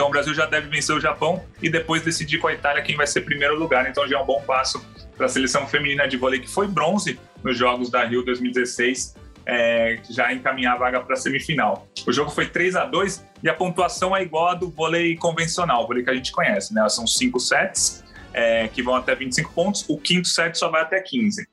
Então 0.00 0.08
o 0.08 0.12
Brasil 0.12 0.32
já 0.32 0.46
deve 0.46 0.66
vencer 0.66 0.96
o 0.96 0.98
Japão 0.98 1.44
e 1.62 1.68
depois 1.68 2.00
decidir 2.00 2.38
com 2.38 2.48
a 2.48 2.54
Itália 2.54 2.82
quem 2.82 2.96
vai 2.96 3.06
ser 3.06 3.20
primeiro 3.20 3.54
lugar. 3.54 3.86
Então 3.86 4.08
já 4.08 4.16
é 4.16 4.22
um 4.22 4.24
bom 4.24 4.40
passo 4.46 4.82
para 5.14 5.26
a 5.26 5.28
seleção 5.28 5.66
feminina 5.66 6.08
de 6.08 6.16
vôlei 6.16 6.40
que 6.40 6.48
foi 6.48 6.66
bronze 6.66 7.20
nos 7.44 7.58
Jogos 7.58 7.90
da 7.90 8.02
Rio 8.06 8.24
2016, 8.24 9.14
é, 9.44 10.00
já 10.08 10.32
encaminhar 10.32 10.76
a 10.76 10.78
vaga 10.78 11.00
para 11.00 11.12
a 11.12 11.16
semifinal. 11.18 11.86
O 12.06 12.12
jogo 12.12 12.30
foi 12.30 12.46
3 12.46 12.76
a 12.76 12.86
2 12.86 13.26
e 13.42 13.50
a 13.50 13.52
pontuação 13.52 14.16
é 14.16 14.22
igual 14.22 14.48
a 14.48 14.54
do 14.54 14.70
vôlei 14.70 15.16
convencional, 15.16 15.84
o 15.84 15.86
vôlei 15.86 16.02
que 16.02 16.08
a 16.08 16.14
gente 16.14 16.32
conhece, 16.32 16.72
né? 16.72 16.88
São 16.88 17.06
cinco 17.06 17.38
sets 17.38 18.02
é, 18.32 18.68
que 18.68 18.82
vão 18.82 18.94
até 18.94 19.14
25 19.14 19.52
pontos, 19.52 19.84
o 19.86 19.98
quinto 19.98 20.28
set 20.28 20.56
só 20.56 20.70
vai 20.70 20.80
até 20.80 20.98
15. 20.98 21.46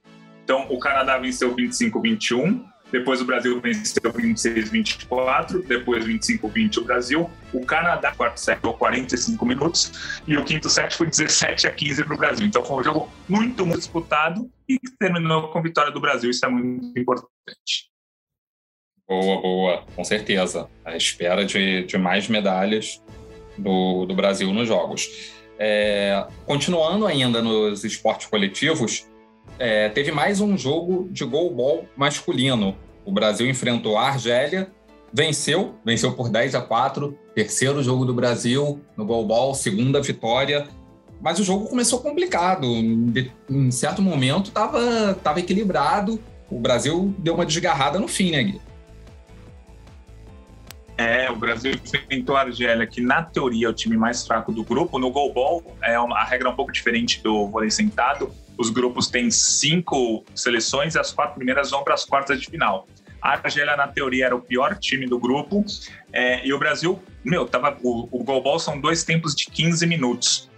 Então 0.46 0.68
o 0.70 0.80
Canadá 0.80 1.18
venceu 1.18 1.54
25-21, 1.54 2.64
depois 2.92 3.22
o 3.22 3.26
Brasil 3.26 3.60
venceu 3.60 4.02
26-24, 4.14 5.66
depois 5.66 6.06
25-20 6.06 6.78
o 6.78 6.84
Brasil. 6.84 7.30
O 7.54 7.66
Canadá, 7.66 8.14
quarto 8.16 8.38
set, 8.38 8.60
foi 8.62 8.74
45 8.74 9.46
minutos. 9.46 10.20
E 10.26 10.38
o 10.38 10.44
quinto 10.44 10.70
set 10.70 10.96
foi 10.96 11.08
17 11.08 11.68
a 11.68 11.72
15 11.72 12.04
para 12.06 12.14
o 12.14 12.18
Brasil. 12.18 12.48
Então 12.48 12.64
foi 12.64 12.78
um 12.78 12.84
jogo 12.84 13.10
muito, 13.28 13.66
muito 13.66 13.80
disputado 13.80 14.50
e 14.70 14.80
terminou 15.00 15.50
com 15.50 15.62
vitória 15.62 15.92
do 15.92 16.00
Brasil. 16.00 16.30
Isso 16.30 16.46
é 16.46 16.50
muito 16.50 16.98
importante. 16.98 17.90
Boa, 19.08 19.42
boa, 19.42 19.84
com 19.96 20.04
certeza. 20.04 20.70
A 20.86 20.96
espera 20.96 21.46
de, 21.46 21.84
de 21.84 21.98
mais 21.98 22.28
medalhas 22.28 23.02
do, 23.58 24.06
do 24.06 24.16
Brasil 24.16 24.54
nos 24.54 24.68
Jogos. 24.68 25.34
É, 25.60 26.26
continuando 26.46 27.06
ainda 27.06 27.42
nos 27.42 27.84
esportes 27.84 28.28
coletivos, 28.28 29.08
é, 29.60 29.90
teve 29.90 30.12
mais 30.12 30.40
um 30.40 30.58
jogo 30.58 31.08
de 31.12 31.26
goalball 31.26 31.86
masculino. 31.96 32.76
O 33.06 33.12
Brasil 33.12 33.48
enfrentou 33.48 33.98
a 33.98 34.08
Argélia, 34.08 34.70
venceu, 35.14 35.76
venceu 35.84 36.14
por 36.14 36.30
10 36.30 36.56
a 36.56 36.62
4, 36.62 37.18
terceiro 37.34 37.82
jogo 37.82 38.06
do 38.06 38.14
Brasil 38.14 38.82
no 38.96 39.06
goalball, 39.06 39.54
segunda 39.56 40.02
vitória. 40.02 40.68
Mas 41.22 41.40
o 41.40 41.44
jogo 41.44 41.68
começou 41.68 42.00
complicado. 42.00 42.68
Em 42.68 43.72
certo 43.72 44.02
momento 44.02 44.48
estava 44.48 45.14
tava 45.16 45.40
equilibrado. 45.40 46.22
O 46.50 46.60
Brasil 46.60 47.14
deu 47.18 47.34
uma 47.34 47.46
desgarrada 47.46 48.00
no 48.00 48.08
fim, 48.08 48.32
né, 48.32 48.44
Gui? 48.44 48.62
É, 50.98 51.30
o 51.30 51.36
Brasil 51.36 51.74
enfrentou 51.74 52.36
a 52.36 52.42
Argélia, 52.42 52.86
que 52.88 53.02
na 53.02 53.22
teoria 53.22 53.68
é 53.68 53.70
o 53.70 53.74
time 53.74 53.96
mais 53.96 54.26
fraco 54.26 54.52
do 54.52 54.64
grupo. 54.64 54.98
No 54.98 55.12
goalball, 55.12 55.64
é 55.82 56.00
uma, 56.00 56.18
a 56.18 56.24
regra 56.24 56.50
é 56.50 56.52
um 56.52 56.56
pouco 56.56 56.72
diferente 56.72 57.22
do 57.22 57.48
vôlei 57.48 57.70
sentado. 57.70 58.32
Os 58.58 58.70
grupos 58.70 59.08
têm 59.08 59.30
cinco 59.30 60.24
seleções 60.34 60.96
e 60.96 61.00
as 61.00 61.12
quatro 61.12 61.36
primeiras 61.36 61.70
vão 61.70 61.84
para 61.84 61.94
as 61.94 62.04
quartas 62.04 62.40
de 62.40 62.48
final. 62.48 62.88
A 63.22 63.34
Argélia, 63.34 63.76
na 63.76 63.88
teoria, 63.88 64.26
era 64.26 64.36
o 64.36 64.42
pior 64.42 64.78
time 64.78 65.06
do 65.08 65.20
grupo. 65.20 65.64
É, 66.14 66.46
e 66.46 66.54
o 66.54 66.60
Brasil, 66.60 67.02
meu, 67.24 67.46
tava, 67.46 67.78
o, 67.84 68.08
o 68.12 68.24
goalball 68.24 68.60
são 68.60 68.80
dois 68.80 69.04
tempos 69.04 69.36
de 69.36 69.46
15 69.46 69.86
minutos. 69.86 70.50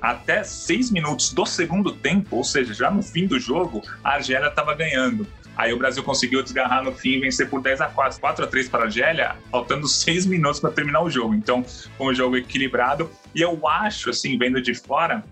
Até 0.00 0.42
seis 0.42 0.90
minutos 0.90 1.32
do 1.32 1.46
segundo 1.46 1.92
tempo, 1.92 2.36
ou 2.36 2.44
seja, 2.44 2.74
já 2.74 2.90
no 2.90 3.02
fim 3.02 3.26
do 3.26 3.38
jogo, 3.38 3.82
a 4.02 4.14
Argélia 4.14 4.48
estava 4.48 4.74
ganhando. 4.74 5.26
Aí 5.56 5.72
o 5.72 5.78
Brasil 5.78 6.02
conseguiu 6.02 6.42
desgarrar 6.42 6.82
no 6.82 6.92
fim 6.92 7.10
e 7.10 7.20
vencer 7.20 7.48
por 7.48 7.62
10 7.62 7.80
a 7.80 7.86
4, 7.86 8.20
4 8.20 8.44
a 8.44 8.48
3 8.48 8.68
para 8.68 8.80
a 8.80 8.84
Argélia, 8.84 9.36
faltando 9.50 9.86
6 9.86 10.26
minutos 10.26 10.60
para 10.60 10.70
terminar 10.70 11.02
o 11.02 11.08
jogo. 11.08 11.34
Então, 11.34 11.64
foi 11.96 12.12
um 12.12 12.14
jogo 12.14 12.36
equilibrado. 12.36 13.08
E 13.34 13.40
eu 13.40 13.66
acho, 13.66 14.10
assim, 14.10 14.36
vendo 14.36 14.60
de 14.60 14.74
fora, 14.74 15.24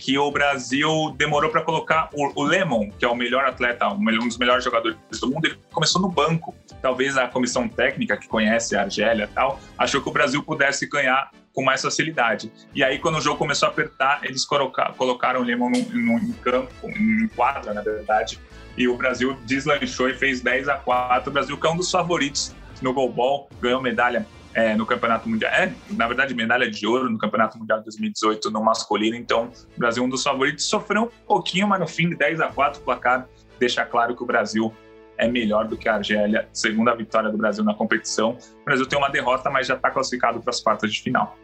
que 0.00 0.18
o 0.18 0.30
Brasil 0.30 1.14
demorou 1.18 1.50
para 1.50 1.60
colocar 1.60 2.08
o, 2.14 2.32
o, 2.40 2.42
Lemon, 2.42 2.90
que 2.98 3.04
é 3.04 3.08
o 3.08 3.14
melhor 3.14 3.44
atleta, 3.44 3.86
um 3.86 4.02
dos 4.02 4.38
melhores 4.38 4.64
jogadores 4.64 4.96
do 5.20 5.30
mundo, 5.30 5.44
ele 5.44 5.58
começou 5.70 6.00
no 6.00 6.08
banco. 6.08 6.54
Talvez 6.80 7.18
a 7.18 7.28
comissão 7.28 7.68
técnica 7.68 8.16
que 8.16 8.26
conhece 8.26 8.74
a 8.74 8.80
Argélia 8.80 9.28
e 9.30 9.34
tal, 9.34 9.60
achou 9.76 10.00
que 10.00 10.08
o 10.08 10.12
Brasil 10.12 10.42
pudesse 10.42 10.86
ganhar 10.86 11.30
com 11.54 11.62
mais 11.62 11.82
facilidade. 11.82 12.50
E 12.74 12.82
aí, 12.82 12.98
quando 12.98 13.18
o 13.18 13.20
jogo 13.20 13.36
começou 13.36 13.68
a 13.68 13.70
apertar, 13.70 14.20
eles 14.24 14.46
colocaram 14.46 15.40
o 15.40 15.42
Lemon 15.42 15.70
em 15.70 16.32
campo, 16.42 16.88
em 16.88 17.28
quadra, 17.36 17.74
na 17.74 17.82
verdade, 17.82 18.40
e 18.78 18.88
o 18.88 18.96
Brasil 18.96 19.36
deslanchou 19.44 20.08
e 20.08 20.14
fez 20.14 20.40
10 20.40 20.70
a 20.70 20.76
4 20.76 21.28
O 21.28 21.32
Brasil, 21.32 21.58
que 21.58 21.66
é 21.66 21.70
um 21.70 21.76
dos 21.76 21.90
favoritos 21.90 22.54
no 22.80 22.94
goalball, 22.94 23.50
ganhou 23.60 23.82
medalha 23.82 24.26
é, 24.54 24.74
no 24.74 24.84
Campeonato 24.86 25.28
Mundial. 25.28 25.52
É, 25.52 25.72
na 25.90 26.06
verdade, 26.06 26.34
medalha 26.34 26.70
de 26.70 26.86
ouro 26.86 27.10
no 27.10 27.18
Campeonato 27.18 27.58
Mundial 27.58 27.78
de 27.78 27.84
2018 27.84 28.50
no 28.50 28.62
masculino. 28.62 29.16
Então, 29.16 29.50
o 29.76 29.78
Brasil, 29.78 30.02
um 30.02 30.08
dos 30.08 30.22
favoritos, 30.22 30.64
sofreu 30.64 31.02
um 31.04 31.26
pouquinho, 31.26 31.66
mas 31.66 31.80
no 31.80 31.86
fim, 31.86 32.08
de 32.08 32.16
10 32.16 32.40
a 32.40 32.48
4 32.48 32.80
o 32.80 32.84
placar 32.84 33.28
deixa 33.58 33.84
claro 33.84 34.16
que 34.16 34.22
o 34.22 34.26
Brasil 34.26 34.72
é 35.18 35.28
melhor 35.28 35.68
do 35.68 35.76
que 35.76 35.88
a 35.88 35.96
Argélia, 35.96 36.48
segunda 36.52 36.94
vitória 36.94 37.30
do 37.30 37.36
Brasil 37.36 37.62
na 37.62 37.74
competição. 37.74 38.38
O 38.62 38.64
Brasil 38.64 38.86
tem 38.86 38.98
uma 38.98 39.10
derrota, 39.10 39.50
mas 39.50 39.66
já 39.66 39.74
está 39.74 39.90
classificado 39.90 40.40
para 40.40 40.50
as 40.50 40.60
quartas 40.60 40.92
de 40.92 41.02
final. 41.02 41.36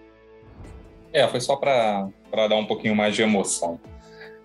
É, 1.12 1.28
foi 1.28 1.40
só 1.40 1.56
para 1.56 2.08
dar 2.32 2.56
um 2.56 2.64
pouquinho 2.64 2.96
mais 2.96 3.14
de 3.14 3.22
emoção. 3.22 3.78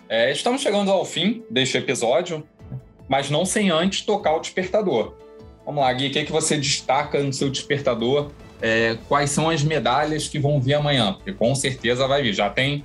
É, 0.09 0.32
estamos 0.32 0.62
chegando 0.62 0.91
ao 0.91 1.05
fim 1.05 1.45
deste 1.49 1.78
episódio 1.78 2.45
mas 3.12 3.30
não 3.30 3.43
sem 3.43 3.70
antes 3.70 4.05
tocar 4.05 4.34
o 4.38 4.39
despertador. 4.39 5.16
Vamos 5.66 5.82
lá, 5.84 5.91
Gui, 5.91 6.07
o 6.07 6.12
que, 6.12 6.20
é 6.20 6.24
que 6.24 6.32
você 6.32 6.57
destaca 6.57 7.22
no 7.22 7.34
seu 7.34 7.49
despertador? 7.49 8.32
É, 8.62 8.97
quais 9.07 9.32
são 9.32 9.49
as 9.49 9.64
medalhas 9.64 10.28
que 10.28 10.39
vão 10.39 10.62
vir 10.62 10.76
amanhã? 10.76 11.14
Porque 11.14 11.34
com 11.34 11.53
certeza 11.55 12.07
vai 12.07 12.22
vir. 12.22 12.34
Já 12.34 12.49
tem 12.49 12.84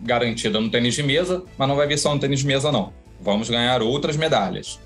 garantida 0.00 0.60
no 0.60 0.70
tênis 0.70 0.94
de 0.94 1.02
mesa, 1.02 1.44
mas 1.56 1.68
não 1.68 1.76
vai 1.76 1.86
vir 1.86 1.98
só 1.98 2.14
no 2.14 2.20
tênis 2.20 2.40
de 2.40 2.46
mesa, 2.46 2.72
não. 2.72 2.92
Vamos 3.20 3.50
ganhar 3.50 3.82
outras 3.82 4.16
medalhas. 4.16 4.80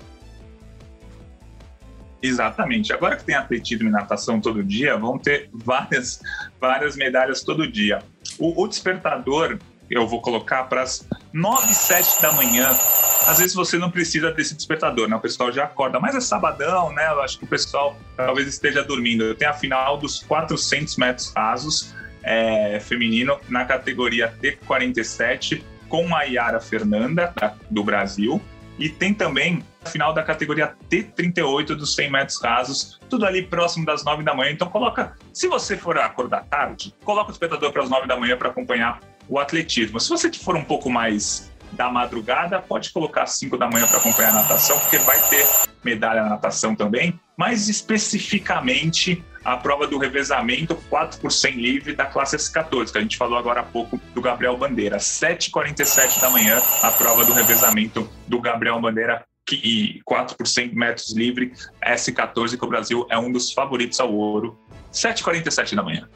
Exatamente. 2.21 2.93
Agora 2.93 3.15
que 3.17 3.23
tem 3.23 3.35
atletismo 3.35 3.89
e 3.89 3.91
natação 3.91 4.39
todo 4.39 4.63
dia, 4.63 4.97
vão 4.97 5.17
ter 5.17 5.49
várias, 5.53 6.21
várias 6.59 6.95
medalhas 6.95 7.43
todo 7.43 7.69
dia. 7.69 8.01
O, 8.39 8.63
o 8.63 8.67
despertador 8.67 9.59
eu 9.89 10.07
vou 10.07 10.21
colocar 10.21 10.63
para 10.63 10.81
as 10.81 11.07
9, 11.31 11.73
7 11.73 12.21
da 12.21 12.31
manhã. 12.31 12.77
Às 13.25 13.39
vezes 13.39 13.53
você 13.53 13.77
não 13.77 13.89
precisa 13.89 14.31
desse 14.31 14.55
despertador, 14.55 15.07
né? 15.07 15.15
O 15.15 15.19
pessoal 15.19 15.51
já 15.51 15.63
acorda, 15.63 15.99
mas 15.99 16.15
é 16.15 16.19
sabadão, 16.19 16.91
né? 16.91 17.07
Eu 17.09 17.21
acho 17.21 17.37
que 17.37 17.45
o 17.45 17.47
pessoal 17.47 17.97
talvez 18.17 18.47
esteja 18.47 18.83
dormindo. 18.83 19.33
Tem 19.35 19.47
a 19.47 19.53
final 19.53 19.97
dos 19.97 20.21
400 20.23 20.97
metros 20.97 21.31
rasos 21.35 21.93
é, 22.23 22.79
feminino 22.79 23.39
na 23.47 23.65
categoria 23.65 24.33
T47 24.41 25.63
com 25.87 26.15
a 26.15 26.23
Yara 26.23 26.59
Fernanda, 26.59 27.33
do 27.69 27.83
Brasil. 27.83 28.41
E 28.77 28.89
tem 28.89 29.13
também 29.13 29.63
a 29.85 29.89
final 29.89 30.13
da 30.13 30.23
categoria 30.23 30.73
T38 30.89 31.75
dos 31.75 31.93
100 31.95 32.11
metros 32.11 32.41
rasos, 32.41 32.99
tudo 33.09 33.25
ali 33.25 33.43
próximo 33.43 33.85
das 33.85 34.03
9 34.03 34.23
da 34.23 34.33
manhã. 34.33 34.51
Então 34.51 34.67
coloca, 34.67 35.15
se 35.31 35.47
você 35.47 35.77
for 35.77 35.97
acordar 35.97 36.43
tarde, 36.45 36.93
coloca 37.05 37.29
o 37.29 37.31
despertador 37.31 37.71
para 37.71 37.83
as 37.83 37.89
9 37.89 38.07
da 38.07 38.17
manhã 38.17 38.35
para 38.35 38.49
acompanhar 38.49 38.99
o 39.29 39.39
atletismo. 39.39 39.99
Se 39.99 40.09
você 40.09 40.31
for 40.33 40.55
um 40.55 40.63
pouco 40.63 40.89
mais 40.89 41.52
da 41.73 41.89
madrugada, 41.89 42.59
pode 42.61 42.91
colocar 42.91 43.23
às 43.23 43.37
5 43.37 43.57
da 43.57 43.69
manhã 43.69 43.87
para 43.87 43.97
acompanhar 43.97 44.29
a 44.29 44.33
natação, 44.33 44.79
porque 44.79 44.97
vai 44.99 45.19
ter 45.29 45.45
medalha 45.83 46.23
na 46.23 46.29
natação 46.29 46.75
também. 46.75 47.19
Mais 47.37 47.67
especificamente, 47.67 49.23
a 49.43 49.57
prova 49.57 49.87
do 49.87 49.97
revezamento 49.97 50.75
4 50.89 51.19
por 51.19 51.31
100 51.31 51.51
livre 51.55 51.95
da 51.95 52.05
classe 52.05 52.37
S14, 52.37 52.91
que 52.91 52.97
a 52.97 53.01
gente 53.01 53.17
falou 53.17 53.37
agora 53.37 53.61
há 53.61 53.63
pouco 53.63 53.99
do 54.13 54.21
Gabriel 54.21 54.57
Bandeira. 54.57 54.97
7h47 54.97 56.21
da 56.21 56.29
manhã, 56.29 56.61
a 56.81 56.91
prova 56.91 57.25
do 57.25 57.33
revezamento 57.33 58.09
do 58.27 58.39
Gabriel 58.39 58.79
Bandeira 58.79 59.25
e 59.51 59.99
4 60.05 60.37
por 60.37 60.47
100 60.47 60.73
metros 60.73 61.13
livre 61.13 61.51
S14, 61.85 62.57
que 62.57 62.63
o 62.63 62.69
Brasil 62.69 63.05
é 63.09 63.17
um 63.17 63.31
dos 63.31 63.51
favoritos 63.51 63.99
ao 63.99 64.13
ouro. 64.13 64.57
7h47 64.91 65.75
da 65.75 65.83
manhã. 65.83 66.07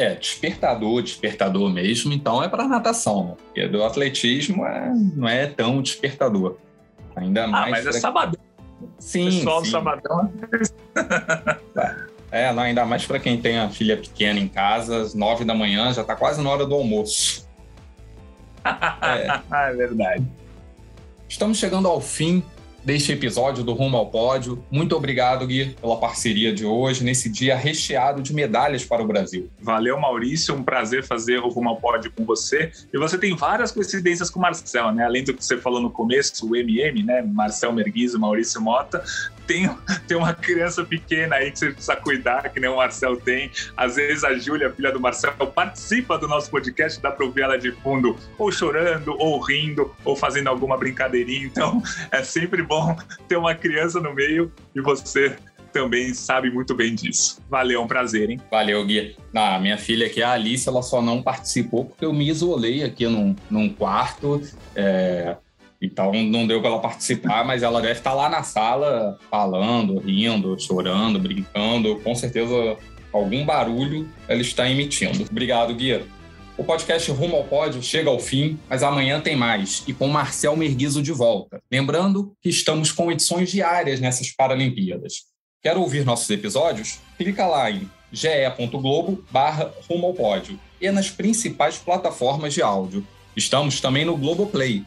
É, 0.00 0.14
despertador, 0.14 1.02
despertador 1.02 1.70
mesmo, 1.70 2.10
então 2.10 2.42
é 2.42 2.48
para 2.48 2.66
natação, 2.66 3.26
né? 3.26 3.34
Porque 3.36 3.68
do 3.68 3.84
atletismo 3.84 4.64
é, 4.64 4.90
não 5.14 5.28
é 5.28 5.46
tão 5.46 5.82
despertador. 5.82 6.56
Ainda 7.14 7.44
ah, 7.44 7.48
mais. 7.48 7.66
Ah, 7.66 7.84
mas 7.84 7.96
é 7.96 8.00
sabadão. 8.00 8.40
Sim. 8.98 9.26
Pessoal 9.26 9.62
sim. 9.62 9.70
sabadão. 9.70 10.32
é, 12.32 12.48
não, 12.50 12.62
ainda 12.62 12.86
mais 12.86 13.04
para 13.04 13.18
quem 13.18 13.38
tem 13.42 13.58
a 13.58 13.68
filha 13.68 13.94
pequena 13.94 14.40
em 14.40 14.48
casa, 14.48 15.02
às 15.02 15.14
nove 15.14 15.44
da 15.44 15.52
manhã, 15.52 15.92
já 15.92 16.00
está 16.00 16.16
quase 16.16 16.42
na 16.42 16.48
hora 16.48 16.64
do 16.64 16.74
almoço. 16.74 17.46
é. 18.64 19.38
é 19.52 19.74
verdade. 19.74 20.26
Estamos 21.28 21.58
chegando 21.58 21.86
ao 21.86 22.00
fim 22.00 22.42
deste 22.84 23.12
episódio 23.12 23.62
do 23.62 23.72
Rumo 23.72 23.96
ao 23.96 24.06
Pódio. 24.06 24.64
Muito 24.70 24.96
obrigado, 24.96 25.46
Gui, 25.46 25.76
pela 25.80 25.96
parceria 25.96 26.52
de 26.52 26.64
hoje, 26.64 27.04
nesse 27.04 27.28
dia 27.28 27.56
recheado 27.56 28.22
de 28.22 28.34
medalhas 28.34 28.84
para 28.84 29.02
o 29.02 29.06
Brasil. 29.06 29.50
Valeu, 29.60 29.98
Maurício. 29.98 30.54
Um 30.54 30.62
prazer 30.62 31.04
fazer 31.04 31.38
o 31.38 31.48
Rumo 31.48 31.70
ao 31.70 31.76
Pódio 31.76 32.12
com 32.16 32.24
você. 32.24 32.70
E 32.92 32.98
você 32.98 33.18
tem 33.18 33.36
várias 33.36 33.72
coincidências 33.72 34.30
com 34.30 34.38
o 34.38 34.42
Marcel, 34.42 34.92
né? 34.92 35.04
Além 35.04 35.24
do 35.24 35.34
que 35.34 35.44
você 35.44 35.56
falou 35.56 35.80
no 35.80 35.90
começo, 35.90 36.48
o 36.48 36.56
MM, 36.56 37.02
né? 37.02 37.22
Marcel 37.22 37.72
Merguizo, 37.72 38.18
Maurício 38.18 38.60
Mota 38.60 39.02
tem, 39.50 39.68
tem 40.06 40.16
uma 40.16 40.32
criança 40.32 40.84
pequena 40.84 41.34
aí 41.34 41.50
que 41.50 41.58
você 41.58 41.70
precisa 41.72 41.96
cuidar, 41.96 42.48
que 42.50 42.60
nem 42.60 42.70
o 42.70 42.76
Marcel 42.76 43.16
tem. 43.16 43.50
Às 43.76 43.96
vezes 43.96 44.22
a 44.22 44.32
Júlia, 44.38 44.70
filha 44.70 44.92
do 44.92 45.00
Marcel, 45.00 45.32
participa 45.32 46.16
do 46.16 46.28
nosso 46.28 46.48
podcast, 46.48 47.02
dá 47.02 47.10
para 47.10 47.26
ouvir 47.26 47.42
ela 47.42 47.58
de 47.58 47.72
fundo, 47.72 48.16
ou 48.38 48.52
chorando, 48.52 49.16
ou 49.18 49.40
rindo, 49.40 49.92
ou 50.04 50.14
fazendo 50.14 50.46
alguma 50.46 50.76
brincadeirinha. 50.76 51.46
Então 51.46 51.82
é 52.12 52.22
sempre 52.22 52.62
bom 52.62 52.96
ter 53.26 53.36
uma 53.36 53.52
criança 53.52 53.98
no 53.98 54.14
meio 54.14 54.52
e 54.72 54.80
você 54.80 55.36
também 55.72 56.14
sabe 56.14 56.48
muito 56.48 56.72
bem 56.72 56.94
disso. 56.94 57.40
Valeu, 57.50 57.80
é 57.80 57.84
um 57.84 57.88
prazer, 57.88 58.30
hein? 58.30 58.40
Valeu, 58.48 58.84
Gui. 58.86 59.16
Ah, 59.34 59.58
minha 59.58 59.78
filha 59.78 60.06
aqui, 60.06 60.22
a 60.22 60.30
Alice, 60.30 60.68
ela 60.68 60.82
só 60.82 61.02
não 61.02 61.22
participou 61.22 61.86
porque 61.86 62.04
eu 62.04 62.12
me 62.12 62.28
isolei 62.28 62.84
aqui 62.84 63.08
num, 63.08 63.34
num 63.50 63.68
quarto. 63.68 64.40
É 64.76 65.36
então 65.80 66.12
não 66.12 66.46
deu 66.46 66.60
para 66.60 66.70
ela 66.70 66.80
participar, 66.80 67.44
mas 67.44 67.62
ela 67.62 67.80
deve 67.80 67.98
estar 67.98 68.12
lá 68.12 68.28
na 68.28 68.42
sala 68.42 69.18
falando, 69.30 69.98
rindo, 69.98 70.58
chorando, 70.58 71.18
brincando. 71.18 71.98
Com 72.00 72.14
certeza 72.14 72.76
algum 73.12 73.44
barulho 73.44 74.08
ela 74.28 74.40
está 74.40 74.68
emitindo. 74.70 75.24
Obrigado, 75.30 75.74
Guia. 75.74 76.04
O 76.58 76.64
podcast 76.64 77.10
Rumo 77.10 77.36
ao 77.36 77.44
Pódio 77.44 77.82
chega 77.82 78.10
ao 78.10 78.18
fim, 78.18 78.58
mas 78.68 78.82
amanhã 78.82 79.18
tem 79.18 79.34
mais 79.34 79.82
e 79.88 79.94
com 79.94 80.06
Marcel 80.06 80.54
Merguizo 80.54 81.02
de 81.02 81.10
volta. 81.10 81.62
Lembrando 81.72 82.34
que 82.42 82.50
estamos 82.50 82.92
com 82.92 83.10
edições 83.10 83.50
diárias 83.50 83.98
nessas 83.98 84.30
Paralimpíadas. 84.30 85.24
Quer 85.62 85.78
ouvir 85.78 86.04
nossos 86.04 86.28
episódios? 86.28 86.98
Clica 87.16 87.46
lá 87.46 87.70
em 87.70 87.88
ge.globo 88.12 89.24
barra 89.30 89.72
Rumo 89.88 90.08
ao 90.08 90.14
Pódio 90.14 90.60
e 90.78 90.90
nas 90.90 91.08
principais 91.08 91.78
plataformas 91.78 92.52
de 92.52 92.60
áudio. 92.60 93.06
Estamos 93.34 93.80
também 93.80 94.04
no 94.04 94.16
Globoplay 94.16 94.84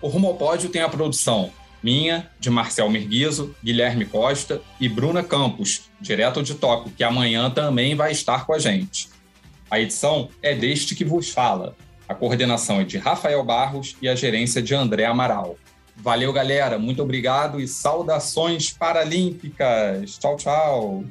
o 0.00 0.08
Rumo 0.08 0.34
Pódio 0.34 0.68
tem 0.68 0.82
a 0.82 0.88
produção 0.88 1.50
minha, 1.82 2.28
de 2.40 2.50
Marcel 2.50 2.90
Merguizo, 2.90 3.54
Guilherme 3.62 4.04
Costa 4.04 4.60
e 4.80 4.88
Bruna 4.88 5.22
Campos, 5.22 5.82
direto 6.00 6.42
de 6.42 6.54
Tóquio, 6.54 6.92
que 6.96 7.04
amanhã 7.04 7.50
também 7.50 7.94
vai 7.94 8.12
estar 8.12 8.46
com 8.46 8.52
a 8.52 8.58
gente. 8.58 9.08
A 9.70 9.78
edição 9.78 10.28
é 10.42 10.54
deste 10.54 10.94
que 10.94 11.04
vos 11.04 11.30
fala. 11.30 11.76
A 12.08 12.14
coordenação 12.14 12.80
é 12.80 12.84
de 12.84 12.96
Rafael 12.96 13.44
Barros 13.44 13.96
e 14.00 14.08
a 14.08 14.14
gerência 14.14 14.62
de 14.62 14.74
André 14.74 15.04
Amaral. 15.04 15.56
Valeu, 15.96 16.32
galera. 16.32 16.78
Muito 16.78 17.02
obrigado 17.02 17.60
e 17.60 17.68
saudações 17.68 18.70
paralímpicas. 18.70 20.16
Tchau, 20.18 20.36
tchau. 20.36 21.04